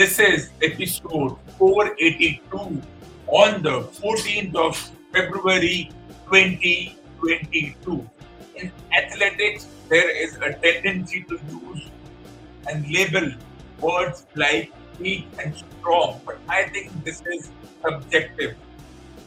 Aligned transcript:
This 0.00 0.18
is 0.18 0.48
episode 0.62 1.36
482 1.58 2.80
on 3.26 3.62
the 3.62 3.82
14th 4.00 4.54
of 4.56 4.74
February 5.12 5.90
2022. 6.24 8.08
In 8.56 8.72
athletics, 8.96 9.66
there 9.90 10.08
is 10.08 10.36
a 10.36 10.54
tendency 10.54 11.22
to 11.24 11.38
use 11.50 11.90
and 12.66 12.90
label 12.90 13.30
words 13.82 14.24
like 14.36 14.72
weak 14.98 15.26
and 15.38 15.54
strong, 15.54 16.18
but 16.24 16.38
I 16.48 16.62
think 16.70 17.04
this 17.04 17.20
is 17.30 17.50
subjective. 17.82 18.56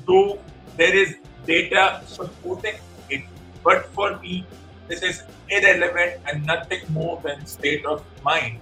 Though 0.07 0.39
there 0.75 0.95
is 0.95 1.17
data 1.45 2.01
supporting 2.07 2.77
it, 3.11 3.21
but 3.63 3.85
for 3.93 4.17
me, 4.21 4.47
this 4.87 5.03
is 5.03 5.21
irrelevant 5.49 6.19
and 6.25 6.43
nothing 6.47 6.81
more 6.89 7.21
than 7.23 7.45
state 7.45 7.85
of 7.85 8.03
mind. 8.23 8.59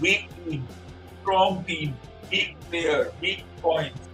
Weak 0.00 0.30
strong 1.22 1.64
team, 1.64 1.96
big 2.30 2.58
player, 2.68 3.10
weak 3.20 3.44
points, 3.60 4.08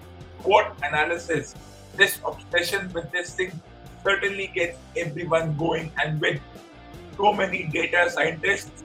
what 0.45 0.77
analysis. 0.83 1.55
This 1.97 2.21
obsession 2.25 2.93
with 2.93 3.11
this 3.11 3.35
thing 3.35 3.61
certainly 4.05 4.53
gets 4.55 4.79
everyone 4.97 5.57
going, 5.57 5.91
and 6.03 6.21
with 6.21 6.41
so 7.17 7.33
many 7.33 7.65
data 7.65 8.09
scientists 8.09 8.85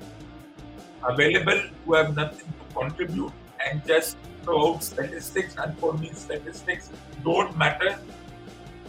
available 1.04 1.62
who 1.86 1.94
have 1.94 2.16
nothing 2.16 2.48
to 2.48 2.75
contribute 2.75 3.31
and 3.66 3.86
just 3.86 4.18
throw 4.44 4.74
out 4.74 4.84
statistics, 4.84 5.56
and 5.58 5.78
for 5.78 5.94
me, 5.94 6.12
statistics 6.14 6.90
don't 7.24 7.56
matter. 7.58 8.00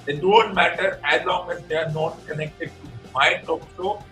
They 0.06 0.16
don't 0.16 0.54
matter 0.54 0.98
as 1.04 1.24
long 1.26 1.50
as 1.50 1.62
they 1.64 1.76
are 1.76 1.90
not 1.90 2.26
connected 2.26 2.68
to 2.68 3.12
my 3.12 3.34
talk 3.44 3.62
show. 3.76 4.02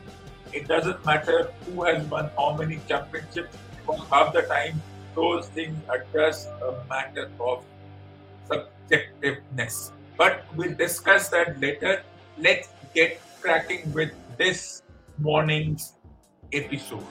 It 0.52 0.68
doesn't 0.68 1.04
matter 1.06 1.50
who 1.64 1.84
has 1.84 2.04
won 2.06 2.30
how 2.36 2.54
many 2.54 2.80
championships, 2.86 3.56
because 3.78 4.06
half 4.10 4.32
the 4.34 4.42
time 4.42 4.80
those 5.14 5.48
things 5.48 5.76
just 6.12 6.48
a 6.48 6.82
matter 6.88 7.30
of 7.40 7.64
subjectiveness. 8.48 9.92
But 10.16 10.44
we'll 10.56 10.74
discuss 10.74 11.28
that 11.30 11.60
later. 11.60 12.02
Let's 12.38 12.68
get 12.94 13.20
cracking 13.40 13.92
with 13.92 14.12
this 14.38 14.82
morning's 15.18 15.94
episode. 16.52 17.06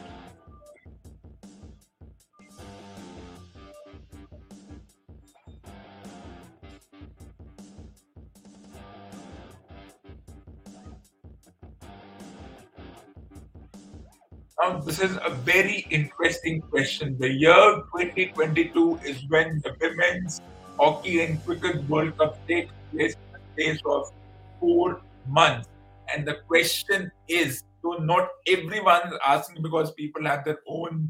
Now, 14.62 14.78
this 14.78 15.00
is 15.00 15.18
a 15.26 15.32
very 15.32 15.88
interesting 15.90 16.62
question. 16.62 17.18
The 17.18 17.34
year 17.34 17.82
2022 17.98 19.00
is 19.04 19.26
when 19.28 19.60
the 19.64 19.76
Women's 19.82 20.40
Hockey 20.80 21.24
and 21.24 21.44
Cricket 21.44 21.90
World 21.90 22.16
Cup 22.20 22.38
takes 22.48 22.72
place 22.92 23.16
in 23.16 23.34
the 23.34 23.40
space 23.54 23.82
of 23.88 24.12
four 24.60 25.02
months. 25.28 25.68
And 26.14 26.28
the 26.28 26.36
question 26.48 27.12
is 27.28 27.64
so, 27.82 27.94
not 27.94 28.30
everyone 28.48 29.08
is 29.08 29.18
asking 29.26 29.64
because 29.64 29.94
people 29.94 30.26
have 30.26 30.46
their 30.46 30.60
own 30.68 31.10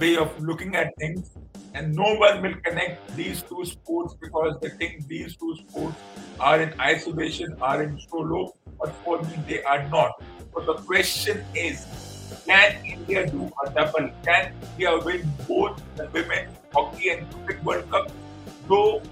way 0.00 0.16
of 0.16 0.40
looking 0.40 0.74
at 0.74 0.96
things, 0.96 1.32
and 1.74 1.94
no 1.94 2.14
one 2.14 2.40
will 2.40 2.54
connect 2.64 3.14
these 3.14 3.42
two 3.42 3.66
sports 3.66 4.14
because 4.18 4.56
they 4.62 4.70
think 4.70 5.06
these 5.06 5.36
two 5.36 5.54
sports 5.56 5.96
are 6.40 6.62
in 6.62 6.72
isolation, 6.80 7.54
are 7.60 7.82
in 7.82 8.00
solo, 8.08 8.54
but 8.80 8.94
for 9.04 9.20
me, 9.20 9.34
they 9.46 9.62
are 9.64 9.86
not. 9.90 10.12
So, 10.54 10.62
the 10.62 10.80
question 10.84 11.44
is 11.54 12.07
can 12.48 12.84
India 12.84 13.26
do 13.26 13.50
a 13.64 13.70
double? 13.70 14.08
Can 14.24 14.52
India 14.72 14.98
win 15.04 15.28
both 15.46 15.82
the 15.96 16.08
women 16.12 16.48
hockey 16.72 17.10
and 17.10 17.26
cricket 17.44 17.62
World 17.64 17.90
Cup? 17.90 18.10
Though 18.68 19.02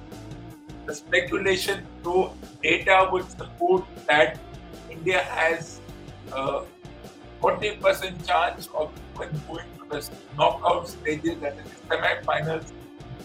the 0.86 0.94
speculation, 0.94 1.84
though 2.02 2.32
data 2.62 3.08
would 3.12 3.30
support 3.30 3.84
that 4.06 4.38
India 4.90 5.20
has 5.22 5.80
uh, 6.32 6.62
a 6.62 7.44
40% 7.44 8.26
chance 8.26 8.68
of 8.74 8.90
going 9.16 9.30
to 9.30 9.88
the 9.90 10.10
knockout 10.36 10.88
stages 10.88 11.42
and 11.42 11.58
the 11.58 11.64
semi-finals, 11.88 12.72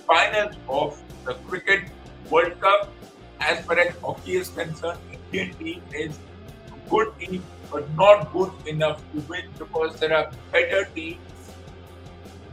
finals 0.05 0.55
of 0.67 1.01
the 1.25 1.35
cricket 1.47 1.83
World 2.29 2.59
Cup. 2.59 2.91
As 3.39 3.65
far 3.65 3.79
as 3.79 3.95
hockey 4.01 4.35
is 4.35 4.49
concerned, 4.49 4.99
Indian 5.11 5.53
team 5.55 5.81
is 5.93 6.19
a 6.67 6.89
good 6.89 7.17
team 7.19 7.43
but 7.71 7.89
not 7.95 8.31
good 8.33 8.51
enough 8.67 9.01
to 9.13 9.21
win 9.21 9.45
because 9.57 9.99
there 9.99 10.13
are 10.13 10.29
better 10.51 10.85
teams 10.93 11.19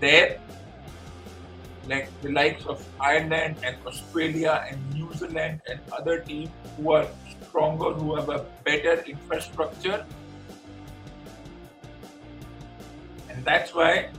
there, 0.00 0.38
like 1.88 2.08
the 2.22 2.30
likes 2.30 2.64
of 2.66 2.84
Ireland 3.00 3.56
and 3.64 3.76
Australia 3.86 4.64
and 4.70 4.78
New 4.94 5.12
Zealand 5.14 5.60
and 5.68 5.80
other 5.92 6.20
teams 6.20 6.50
who 6.76 6.92
are 6.92 7.06
stronger, 7.48 7.92
who 7.92 8.14
have 8.14 8.28
a 8.28 8.46
better 8.64 9.02
infrastructure. 9.02 10.04
And 13.28 13.44
that's 13.44 13.74
why 13.74 14.10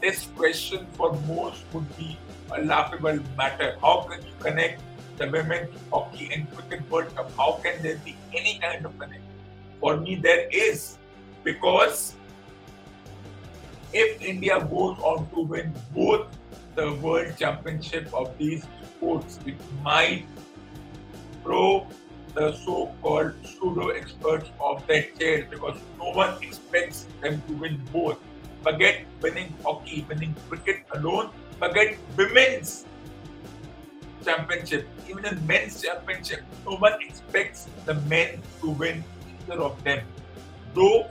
this 0.00 0.26
question 0.36 0.86
for 0.92 1.12
most 1.26 1.64
would 1.72 1.96
be 1.96 2.18
a 2.52 2.62
laughable 2.62 3.18
matter. 3.36 3.76
How 3.80 4.02
can 4.02 4.22
you 4.22 4.32
connect 4.40 4.82
the 5.16 5.30
women's 5.30 5.70
hockey 5.90 6.30
and 6.34 6.50
cricket 6.54 6.90
World 6.90 7.14
Cup? 7.16 7.30
How 7.36 7.52
can 7.62 7.82
there 7.82 7.96
be 8.04 8.16
any 8.34 8.58
kind 8.58 8.84
of 8.84 8.98
connection? 8.98 9.23
For 9.84 9.98
me, 9.98 10.14
there 10.14 10.48
is 10.48 10.96
because 11.44 12.14
if 13.92 14.22
India 14.22 14.58
goes 14.60 14.96
on 15.04 15.28
to 15.34 15.42
win 15.42 15.74
both 15.94 16.24
the 16.74 16.94
world 17.04 17.36
championship 17.36 18.08
of 18.14 18.32
these 18.38 18.64
sports, 18.82 19.38
it 19.44 19.60
might 19.82 20.24
throw 21.42 21.86
the 22.32 22.56
so-called 22.64 23.34
pseudo 23.44 23.88
experts 23.90 24.48
off 24.58 24.86
their 24.86 25.02
chairs 25.20 25.44
because 25.50 25.76
no 25.98 26.12
one 26.12 26.42
expects 26.42 27.06
them 27.20 27.42
to 27.46 27.52
win 27.52 27.78
both. 27.92 28.16
Forget 28.62 29.04
winning 29.20 29.52
hockey, 29.62 30.06
winning 30.08 30.34
cricket 30.48 30.86
alone. 30.94 31.28
Forget 31.58 31.98
women's 32.16 32.86
championship, 34.24 34.88
even 35.10 35.26
in 35.26 35.46
men's 35.46 35.82
championship, 35.82 36.40
no 36.64 36.76
one 36.76 36.94
expects 37.02 37.68
the 37.84 37.92
men 38.08 38.40
to 38.62 38.70
win 38.70 39.04
of 39.52 39.82
them. 39.84 40.00
Though 40.74 41.08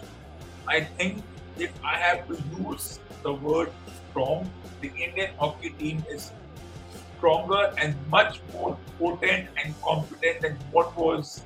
I 0.68 0.82
think 0.82 1.24
if 1.58 1.72
I 1.84 1.96
have 1.98 2.28
to 2.28 2.38
use 2.60 3.00
the 3.22 3.34
word 3.34 3.72
strong, 4.10 4.50
the 4.82 4.90
Indian 4.90 5.32
hockey 5.40 5.70
team 5.72 6.04
is 6.10 6.32
stronger 7.18 7.74
and 7.78 7.96
much 8.10 8.42
more 8.52 8.78
potent 9.00 9.48
and 9.64 9.74
competent 9.82 10.42
than 10.42 10.58
what 10.72 10.96
was 10.98 11.44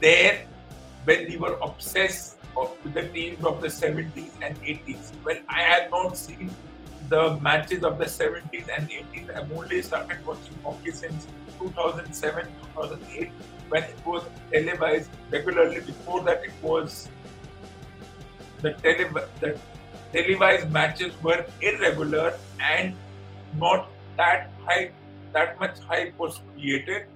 there 0.00 0.46
when 1.04 1.28
we 1.28 1.36
were 1.36 1.56
obsessed 1.62 2.38
with 2.56 2.94
the 2.94 3.08
teams 3.08 3.44
of 3.44 3.60
the 3.60 3.68
70s 3.68 4.30
and 4.42 4.60
80s. 4.62 5.12
Well, 5.24 5.38
I 5.48 5.62
had 5.62 5.90
not 5.90 6.16
seen 6.16 6.50
the 7.08 7.38
matches 7.40 7.84
of 7.84 7.98
the 7.98 8.04
70s 8.04 8.68
and 8.76 8.88
80s. 8.88 9.36
I've 9.36 9.52
only 9.52 9.82
started 9.82 10.24
watching 10.26 10.58
hockey 10.64 10.90
since 10.90 11.26
2007, 11.58 12.46
2008 12.74 13.30
when 13.72 13.84
it 13.84 14.06
was 14.06 14.24
televised 14.52 15.10
regularly. 15.30 15.80
Before 15.80 16.22
that, 16.24 16.44
it 16.44 16.52
was 16.62 17.08
the, 18.60 18.72
tele- 18.84 19.28
the 19.40 19.58
televised 20.12 20.70
matches 20.70 21.14
were 21.22 21.46
irregular 21.62 22.34
and 22.60 22.94
not 23.58 23.88
that 24.18 24.50
high, 24.66 24.90
that 25.32 25.58
much 25.58 25.78
hype 25.88 26.18
was 26.18 26.40
created. 26.52 27.06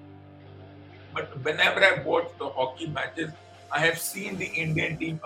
But 1.13 1.45
whenever 1.45 1.85
I 1.85 2.03
watch 2.03 2.29
the 2.39 2.49
hockey 2.49 2.87
matches, 2.87 3.31
I 3.71 3.81
have 3.81 3.99
seen 3.99 4.39
the 4.39 4.47
Indian 4.47 4.97
team 4.97 5.21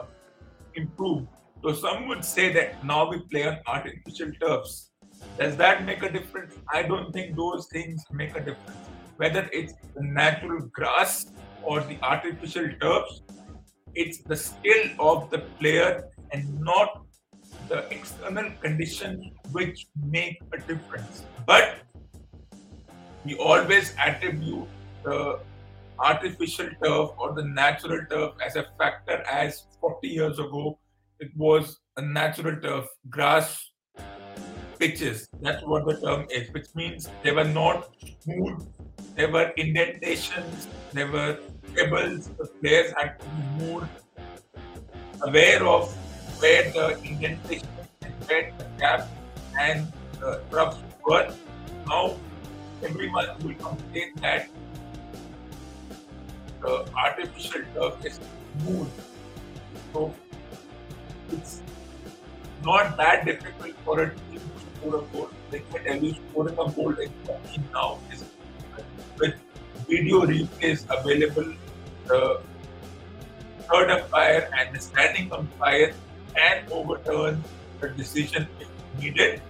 improve. 0.74 1.26
So 1.62 1.74
some 1.74 2.08
would 2.08 2.24
say 2.24 2.52
that 2.54 2.84
now 2.84 3.08
we 3.08 3.20
play 3.30 3.46
on 3.46 3.58
artificial 3.66 4.32
turfs. 4.40 4.90
Does 5.38 5.56
that 5.56 5.84
make 5.84 6.02
a 6.02 6.10
difference? 6.10 6.54
I 6.72 6.82
don't 6.82 7.12
think 7.12 7.36
those 7.36 7.68
things 7.68 8.04
make 8.10 8.34
a 8.36 8.40
difference 8.40 8.88
whether 9.20 9.48
it's 9.52 9.74
the 9.94 10.02
natural 10.02 10.60
grass 10.72 11.26
or 11.62 11.80
the 11.80 11.98
artificial 12.02 12.68
turfs, 12.80 13.20
it's 13.94 14.22
the 14.22 14.36
skill 14.36 14.84
of 14.98 15.28
the 15.30 15.40
player 15.58 16.08
and 16.32 16.58
not 16.60 17.02
the 17.68 17.80
external 17.90 18.50
conditions 18.62 19.26
which 19.52 19.86
make 20.06 20.40
a 20.54 20.58
difference. 20.58 21.24
But 21.44 21.80
we 23.26 23.34
always 23.36 23.94
attribute 23.98 24.68
the 25.04 25.38
artificial 25.98 26.70
turf 26.82 27.10
or 27.18 27.34
the 27.34 27.44
natural 27.44 28.00
turf 28.10 28.32
as 28.44 28.56
a 28.56 28.64
factor 28.78 29.22
as 29.30 29.66
40 29.82 30.08
years 30.08 30.38
ago 30.38 30.78
it 31.18 31.30
was 31.36 31.78
a 31.98 32.02
natural 32.02 32.58
turf 32.62 32.86
grass 33.10 33.70
pitches 34.78 35.28
that's 35.42 35.62
what 35.64 35.84
the 35.84 36.00
term 36.00 36.26
is 36.30 36.50
which 36.52 36.68
means 36.74 37.10
they 37.22 37.32
were 37.32 37.44
not 37.44 37.90
smooth 38.24 38.66
there 39.14 39.30
were 39.30 39.52
indentations, 39.56 40.68
there 40.92 41.10
were 41.10 41.38
pebbles. 41.74 42.28
The 42.38 42.46
players 42.46 42.92
had 42.96 43.18
to 43.18 43.26
be 43.26 43.64
more 43.64 43.88
aware 45.22 45.66
of 45.66 45.92
where 46.40 46.70
the 46.70 46.98
indentation 47.02 47.68
and 48.02 48.14
where 48.26 48.52
the 48.58 48.66
gap 48.78 49.08
and 49.60 49.92
the 50.18 50.40
troughs 50.50 50.78
were. 51.04 51.32
now 51.88 52.16
everyone 52.82 53.28
will 53.42 53.54
complain 53.54 54.12
that 54.22 54.48
the 56.62 56.74
artificial 56.96 57.62
turf 57.74 58.04
is 58.04 58.20
smooth. 58.58 58.88
So 59.92 60.14
it's 61.32 61.62
not 62.64 62.96
that 62.96 63.24
difficult 63.24 63.74
for 63.84 64.00
a 64.00 64.10
team 64.14 64.40
to 64.40 64.60
score 64.78 64.96
a 65.00 65.02
goal. 65.12 65.30
They 65.50 65.60
can 65.60 65.84
tell 65.84 66.04
you 66.04 66.14
scoring 66.30 66.54
a 66.54 66.70
goal 66.70 66.94
in 66.98 67.10
now 67.72 67.98
with 69.20 69.34
video 69.88 70.22
replays 70.22 70.84
available, 70.88 71.52
the 72.06 72.40
third 73.70 73.90
umpire 73.90 74.50
and 74.58 74.74
the 74.74 74.80
standing 74.80 75.32
umpire 75.32 75.92
can 76.34 76.64
overturn 76.72 77.44
the 77.80 77.88
decision 77.90 78.48
if 78.58 78.68
needed. 79.00 79.42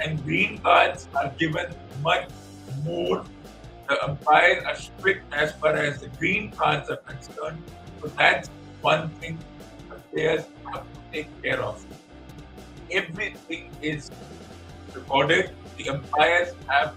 And 0.00 0.22
green 0.22 0.58
cards 0.58 1.08
are 1.16 1.32
given 1.38 1.74
much 2.02 2.28
more. 2.84 3.24
The 3.88 4.04
umpires 4.04 4.62
are 4.64 4.76
strict 4.76 5.32
as 5.32 5.52
far 5.52 5.74
as 5.74 6.00
the 6.00 6.08
green 6.20 6.50
cards 6.52 6.90
are 6.90 6.96
concerned. 6.98 7.62
So 8.00 8.08
that's 8.08 8.48
one 8.80 9.08
thing 9.20 9.38
the 9.88 9.96
players 10.12 10.44
have 10.72 10.82
to 10.82 11.00
take 11.12 11.42
care 11.42 11.60
of. 11.60 11.84
Everything 12.92 13.70
is 13.82 14.10
recorded. 14.94 15.50
The 15.78 15.90
umpires 15.90 16.54
have 16.68 16.94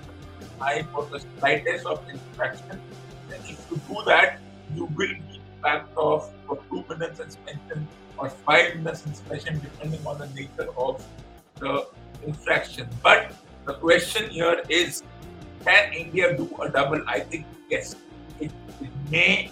eye 0.60 0.86
for 0.94 1.06
the 1.06 1.24
slightest 1.40 1.86
of 1.86 2.08
infraction. 2.10 2.80
And 3.34 3.44
if 3.46 3.66
you 3.70 3.80
do 3.88 4.02
that, 4.06 4.40
you 4.76 4.86
will 4.86 5.16
be 5.30 5.42
backed 5.62 5.96
off 5.98 6.32
for 6.48 6.60
two 6.70 6.84
minutes 6.90 7.18
suspension 7.18 7.88
or 8.18 8.30
five 8.30 8.76
minutes 8.76 9.02
suspension, 9.02 9.60
depending 9.60 10.06
on 10.06 10.18
the 10.18 10.28
nature 10.30 10.70
of 10.78 11.06
the 11.60 11.88
infraction. 12.26 12.88
But 13.02 13.34
the 13.66 13.74
question 13.76 14.30
here 14.30 14.62
is 14.70 15.04
can 15.66 15.94
India 15.94 16.36
do 16.36 16.50
a 16.62 16.70
double? 16.70 17.02
I 17.08 17.20
think 17.20 17.46
yes. 17.70 17.96
It, 18.40 18.52
it 18.82 18.90
may 19.12 19.52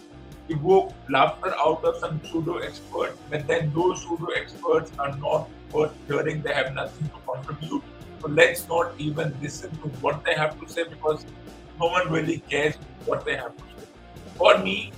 evoke 0.50 0.93
laughter 1.10 1.53
out 1.60 1.84
of 1.84 1.98
some 1.98 2.19
pseudo 2.25 2.58
experts, 2.58 3.17
but 3.29 3.46
then 3.48 3.72
those 3.75 4.01
pseudo 4.01 4.27
experts 4.36 4.91
are 4.98 5.15
not 5.17 5.48
worth 5.72 5.93
hearing. 6.08 6.41
They 6.41 6.53
have 6.53 6.74
nothing 6.74 7.08
to 7.10 7.19
contribute. 7.31 7.84
So 8.21 8.27
let's 8.27 8.67
not 8.67 8.93
even 8.97 9.33
listen 9.41 9.71
to 9.81 9.88
what 10.01 10.23
they 10.25 10.33
have 10.33 10.59
to 10.59 10.67
say 10.69 10.83
because 10.83 11.25
no 11.79 11.88
one 11.88 12.11
really 12.11 12.39
cares 12.49 12.75
what 13.05 13.25
they 13.25 13.35
have 13.35 13.55
to 13.55 13.63
say. 13.63 13.88
For 14.38 14.57
me, 14.57 14.91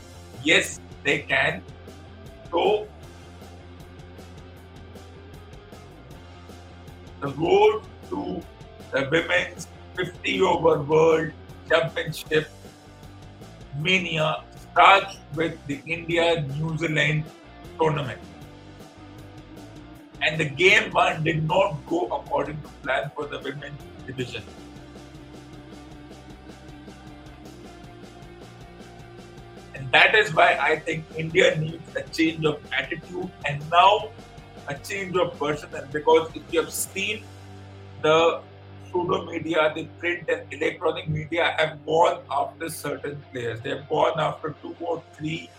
yes, 0.43 0.79
they 1.03 1.19
can. 1.19 1.61
So 2.49 2.87
the 7.21 7.27
road 7.27 7.83
to 8.09 8.41
the 8.91 9.07
women's 9.11 9.67
50 9.95 10.41
over 10.41 10.81
world 10.81 11.31
championship 11.69 12.49
mania 13.79 14.43
starts 14.71 15.17
with 15.35 15.55
the 15.67 15.81
India 15.85 16.41
New 16.57 16.77
Zealand 16.77 17.23
tournament. 17.79 18.19
And 20.21 20.39
the 20.39 20.45
game 20.45 20.91
one 20.91 21.23
did 21.23 21.47
not 21.47 21.77
go 21.87 22.05
according 22.05 22.61
to 22.61 22.67
plan 22.83 23.11
for 23.15 23.25
the 23.25 23.39
women's 23.39 23.81
division. 24.05 24.43
And 29.73 29.91
that 29.91 30.13
is 30.13 30.33
why 30.33 30.57
I 30.61 30.77
think 30.77 31.05
India 31.17 31.55
needs 31.57 31.95
a 31.95 32.03
change 32.03 32.45
of 32.45 32.61
attitude 32.71 33.31
and 33.47 33.67
now 33.71 34.09
a 34.67 34.75
change 34.75 35.15
of 35.15 35.37
personnel. 35.39 35.87
Because 35.91 36.29
if 36.35 36.43
you 36.51 36.61
have 36.61 36.71
seen 36.71 37.23
the 38.03 38.41
pseudo 38.91 39.25
media, 39.25 39.71
the 39.73 39.85
print 39.97 40.29
and 40.29 40.41
electronic 40.53 41.09
media 41.09 41.55
have 41.57 41.83
gone 41.85 42.21
after 42.29 42.69
certain 42.69 43.21
players. 43.31 43.59
They 43.61 43.71
have 43.71 43.89
gone 43.89 44.19
after 44.19 44.55
two 44.61 44.75
or 44.79 45.01
three 45.13 45.49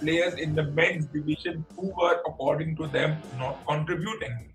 players 0.00 0.34
in 0.34 0.54
the 0.54 0.64
men's 0.64 1.06
division 1.06 1.64
who 1.76 1.92
were, 1.96 2.20
according 2.26 2.76
to 2.76 2.86
them, 2.86 3.16
not 3.38 3.58
contributing 3.66 4.48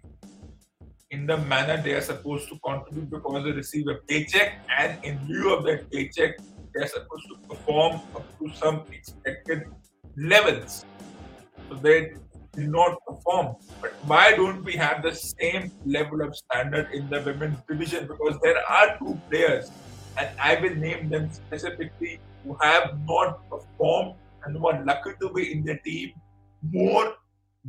in 1.13 1.27
the 1.27 1.38
manner 1.38 1.79
they 1.81 1.93
are 1.93 2.01
supposed 2.01 2.50
to 2.50 2.57
contribute 2.65 3.09
because 3.09 3.43
they 3.43 3.51
receive 3.51 3.88
a 3.88 3.95
paycheck, 4.07 4.53
and 4.79 4.97
in 5.03 5.19
lieu 5.27 5.53
of 5.55 5.63
that 5.63 5.89
paycheck, 5.91 6.38
they 6.73 6.81
are 6.83 6.88
supposed 6.88 7.27
to 7.29 7.35
perform 7.47 8.01
up 8.15 8.25
to 8.39 8.51
some 8.55 8.81
expected 8.91 9.62
levels. 10.17 10.83
So 11.69 11.75
they 11.75 12.13
did 12.53 12.69
not 12.69 12.97
perform. 13.07 13.55
But 13.79 13.91
why 14.07 14.35
don't 14.35 14.63
we 14.63 14.73
have 14.73 15.03
the 15.03 15.13
same 15.13 15.71
level 15.85 16.21
of 16.21 16.35
standard 16.35 16.91
in 16.93 17.07
the 17.12 17.21
women's 17.21 17.59
division? 17.69 18.07
Because 18.07 18.39
there 18.41 18.57
are 18.67 18.97
two 18.97 19.19
players, 19.29 19.71
and 20.17 20.29
I 20.41 20.55
will 20.62 20.75
name 20.75 21.09
them 21.09 21.31
specifically, 21.31 22.19
who 22.43 22.57
have 22.62 22.97
not 23.05 23.47
performed 23.51 24.15
and 24.45 24.57
who 24.57 24.67
are 24.67 24.83
lucky 24.85 25.12
to 25.21 25.29
be 25.33 25.51
in 25.51 25.63
the 25.63 25.77
team 25.85 26.12
more 26.62 27.13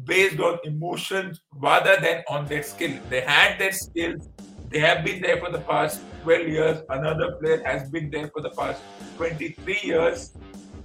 based 0.04 0.40
on 0.40 0.58
emotions 0.64 1.40
rather 1.54 1.96
than 2.00 2.22
on 2.28 2.46
their 2.46 2.62
skill. 2.62 2.98
They 3.10 3.20
had 3.20 3.58
their 3.58 3.72
skills, 3.72 4.28
they 4.74 4.80
have 4.80 5.04
been 5.04 5.22
there 5.22 5.36
for 5.38 5.50
the 5.50 5.60
past 5.60 6.00
12 6.24 6.48
years. 6.48 6.82
Another 6.88 7.36
player 7.40 7.62
has 7.64 7.88
been 7.90 8.10
there 8.10 8.28
for 8.28 8.42
the 8.42 8.50
past 8.50 8.82
23 9.18 9.78
years. 9.84 10.32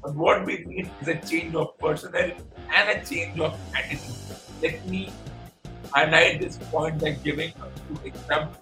But 0.03 0.13
what 0.15 0.45
we 0.45 0.63
need 0.63 0.91
is 1.01 1.07
a 1.07 1.15
change 1.15 1.55
of 1.55 1.75
personnel 1.79 2.31
and 2.71 2.89
a 2.89 3.03
change 3.03 3.39
of 3.39 3.57
attitude. 3.75 4.15
Let 4.61 4.85
me 4.87 5.11
highlight 5.91 6.39
this 6.39 6.57
point 6.69 7.01
by 7.01 7.13
giving 7.13 7.49
a 7.49 7.79
few 7.79 8.11
examples. 8.11 8.57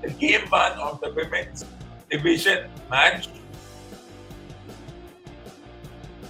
The 0.00 0.10
game 0.10 0.48
one 0.48 0.72
of 0.78 1.02
the 1.02 1.12
women's 1.12 1.66
division 2.10 2.68
match, 2.90 3.28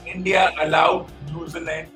India 0.06 0.52
allowed 0.60 1.06
New 1.32 1.48
Zealand 1.48 1.88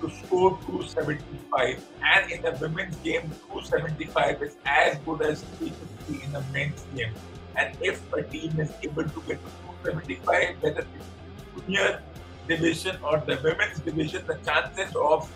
to 0.00 0.10
score 0.10 0.58
275 0.66 1.84
and 2.02 2.30
in 2.30 2.42
the 2.42 2.52
women's 2.60 2.96
game 2.96 3.30
275 3.48 4.42
is 4.42 4.56
as 4.66 4.98
good 5.06 5.22
as 5.22 5.42
350 5.58 6.24
in 6.24 6.32
the 6.32 6.42
men's 6.52 6.84
game. 6.94 7.12
And 7.56 7.76
if 7.80 8.12
a 8.12 8.22
team 8.22 8.58
is 8.60 8.72
able 8.82 9.04
to 9.04 9.20
get 9.26 9.40
to 9.44 9.50
275 9.84 10.62
whether 10.62 10.80
it's 10.80 11.66
junior 11.66 12.02
division 12.48 12.96
or 13.02 13.22
the 13.26 13.38
women's 13.42 13.80
division 13.80 14.26
the 14.26 14.38
chances 14.44 14.94
of 14.96 15.30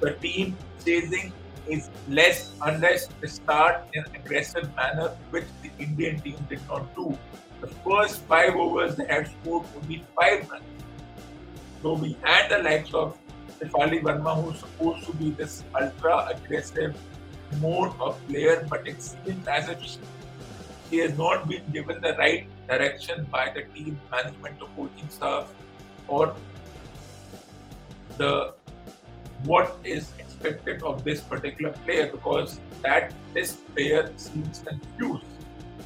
the 0.00 0.12
team 0.12 0.56
chasing 0.84 1.32
is 1.68 1.90
less 2.08 2.52
unless 2.62 3.08
they 3.20 3.28
start 3.28 3.84
in 3.92 4.04
an 4.04 4.14
aggressive 4.14 4.74
manner 4.76 5.08
which 5.30 5.44
the 5.62 5.70
Indian 5.78 6.20
team 6.20 6.36
did 6.48 6.60
not 6.68 6.94
do. 6.94 7.16
The 7.60 7.68
first 7.68 8.20
five 8.22 8.54
overs 8.54 8.96
they 8.96 9.06
had 9.06 9.28
scored 9.28 9.66
only 9.76 10.04
five 10.16 10.48
runs. 10.50 10.64
So 11.82 11.94
we 11.94 12.16
had 12.22 12.50
the 12.50 12.62
likes 12.62 12.94
of 12.94 13.16
Shefali 13.60 14.02
Verma, 14.02 14.42
who's 14.42 14.60
supposed 14.60 15.06
to 15.06 15.12
be 15.14 15.30
this 15.30 15.64
ultra 15.78 16.28
aggressive 16.34 16.96
mode 17.60 17.92
of 18.00 18.20
player, 18.28 18.66
but 18.68 18.86
it 18.86 19.02
seems 19.02 19.46
as 19.48 19.68
if 19.68 19.98
she 20.90 20.98
has 20.98 21.16
not 21.18 21.48
been 21.48 21.62
given 21.72 22.00
the 22.00 22.14
right 22.14 22.46
direction 22.68 23.26
by 23.30 23.50
the 23.54 23.62
team 23.74 23.98
management, 24.10 24.58
the 24.58 24.66
coaching 24.76 25.08
staff, 25.08 25.52
or 26.06 26.34
the 28.16 28.54
what 29.44 29.76
is 29.84 30.12
expected 30.40 30.82
of 30.82 31.04
this 31.04 31.20
particular 31.20 31.72
player 31.84 32.08
because 32.10 32.60
that 32.82 33.12
this 33.34 33.52
player 33.74 34.12
seems 34.16 34.62
confused. 34.66 35.24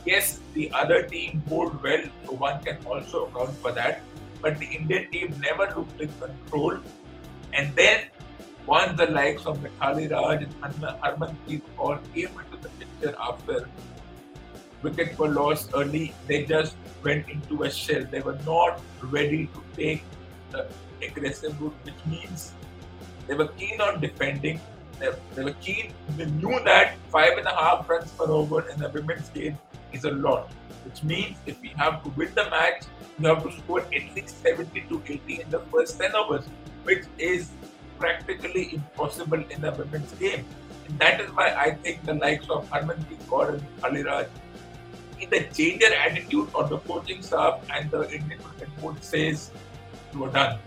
Yes, 0.05 0.41
the 0.55 0.71
other 0.73 1.03
team 1.03 1.43
bowled 1.47 1.83
well, 1.83 2.03
so 2.27 2.33
one 2.33 2.63
can 2.63 2.79
also 2.87 3.27
account 3.27 3.57
for 3.59 3.73
that. 3.73 4.01
But 4.41 4.59
the 4.59 4.67
Indian 4.67 5.11
team 5.11 5.35
never 5.41 5.73
looked 5.77 6.01
in 6.01 6.11
control 6.21 6.79
and 7.53 7.75
then 7.77 8.05
once 8.67 8.97
the 8.97 9.07
likes 9.07 9.45
of 9.45 9.59
Mithali 9.59 10.11
Raj 10.11 10.43
and 10.43 10.75
Harmanpreet 11.03 11.63
Kaur 11.77 11.99
came 12.15 12.29
into 12.29 12.57
the 12.63 12.69
picture 12.81 13.15
after 13.21 13.69
wickets 14.83 15.19
were 15.19 15.29
lost 15.29 15.71
early, 15.75 16.15
they 16.27 16.45
just 16.45 16.77
went 17.05 17.29
into 17.29 17.65
a 17.65 17.71
shell. 17.71 18.05
They 18.11 18.21
were 18.21 18.39
not 18.47 18.81
ready 19.03 19.47
to 19.47 19.63
take 19.77 20.05
the 20.51 20.67
aggressive 21.03 21.61
route, 21.61 21.75
which 21.85 22.07
means 22.07 22.53
they 23.27 23.35
were 23.35 23.49
keen 23.49 23.81
on 23.81 24.01
defending. 24.01 24.61
They, 24.99 25.11
they 25.35 25.45
were 25.45 25.57
keen. 25.61 25.93
They 26.17 26.27
knew 26.27 26.61
that 26.65 26.97
five 27.11 27.39
and 27.39 27.47
a 27.47 27.55
half 27.55 27.89
runs 27.89 28.11
per 28.13 28.25
over 28.25 28.69
in 28.69 28.79
the 28.79 28.89
women's 28.89 29.29
game 29.31 29.59
is 29.93 30.05
a 30.05 30.11
lot, 30.11 30.51
which 30.85 31.03
means 31.03 31.37
if 31.47 31.61
we 31.61 31.69
have 31.77 32.03
to 32.05 32.11
win 32.11 32.33
the 32.35 32.49
match, 32.51 32.85
you 33.19 33.29
have 33.29 33.43
to 33.43 33.53
score 33.53 33.81
at 33.81 34.15
least 34.15 34.43
70 34.43 34.81
to 34.89 35.03
80 35.07 35.41
in 35.43 35.51
the 35.51 35.61
first 35.71 35.99
10 36.01 36.15
overs 36.15 36.45
which 36.85 37.05
is 37.19 37.51
practically 37.99 38.75
impossible 38.75 39.43
in 39.51 39.61
the 39.61 39.73
women's 39.73 40.13
game. 40.15 40.45
And 40.89 40.99
that 40.99 41.21
is 41.21 41.31
why 41.31 41.55
I 41.55 41.75
think 41.75 42.05
the 42.05 42.15
likes 42.15 42.49
of 42.51 42.69
Harmanpreet 42.71 43.23
Kaur 43.29 43.55
and 43.55 43.63
Aliraj, 43.83 44.29
in 45.21 45.31
the 45.31 45.41
change 45.55 45.81
their 45.81 45.97
attitude 45.97 46.49
or 46.55 46.67
the 46.67 46.79
coaching 46.79 47.23
staff 47.23 47.61
and 47.75 47.91
the 47.91 48.03
Indian 48.11 48.41
board 48.81 49.03
says, 49.05 49.51
you 50.13 50.25
are 50.25 50.31
done. 50.31 50.59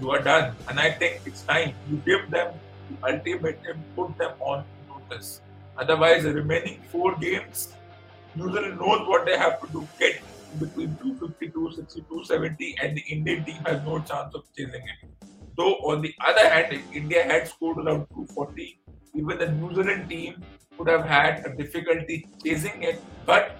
You 0.00 0.10
are 0.10 0.22
done. 0.22 0.54
And 0.68 0.78
I 0.78 0.90
think 0.90 1.22
it's 1.26 1.42
time. 1.42 1.74
You 1.90 1.96
give 2.04 2.30
them 2.30 2.54
the 2.88 3.12
ultimatum 3.12 3.84
put 3.94 4.16
them 4.18 4.32
on 4.40 4.64
notice. 4.88 5.40
Otherwise, 5.76 6.22
the 6.24 6.32
remaining 6.32 6.80
four 6.90 7.14
games, 7.16 7.74
New 8.34 8.52
Zealand 8.52 8.80
knows 8.80 9.06
what 9.06 9.26
they 9.26 9.36
have 9.36 9.60
to 9.60 9.66
do. 9.68 9.86
Get 9.98 10.22
between 10.58 10.96
250, 10.96 11.50
260, 11.50 12.00
270, 12.08 12.76
and 12.82 12.96
the 12.96 13.04
Indian 13.08 13.44
team 13.44 13.62
has 13.66 13.82
no 13.84 13.98
chance 14.00 14.34
of 14.34 14.44
chasing 14.56 14.82
it. 14.82 15.08
Though, 15.56 15.74
on 15.90 16.02
the 16.02 16.14
other 16.26 16.48
hand, 16.48 16.72
if 16.72 16.82
India 16.92 17.22
had 17.22 17.48
scored 17.48 17.78
around 17.78 18.06
240, 18.14 18.80
even 19.14 19.38
the 19.38 19.50
New 19.52 19.74
Zealand 19.74 20.08
team 20.08 20.42
would 20.78 20.88
have 20.88 21.04
had 21.04 21.44
a 21.44 21.54
difficulty 21.54 22.28
chasing 22.44 22.82
it. 22.82 23.02
But 23.26 23.56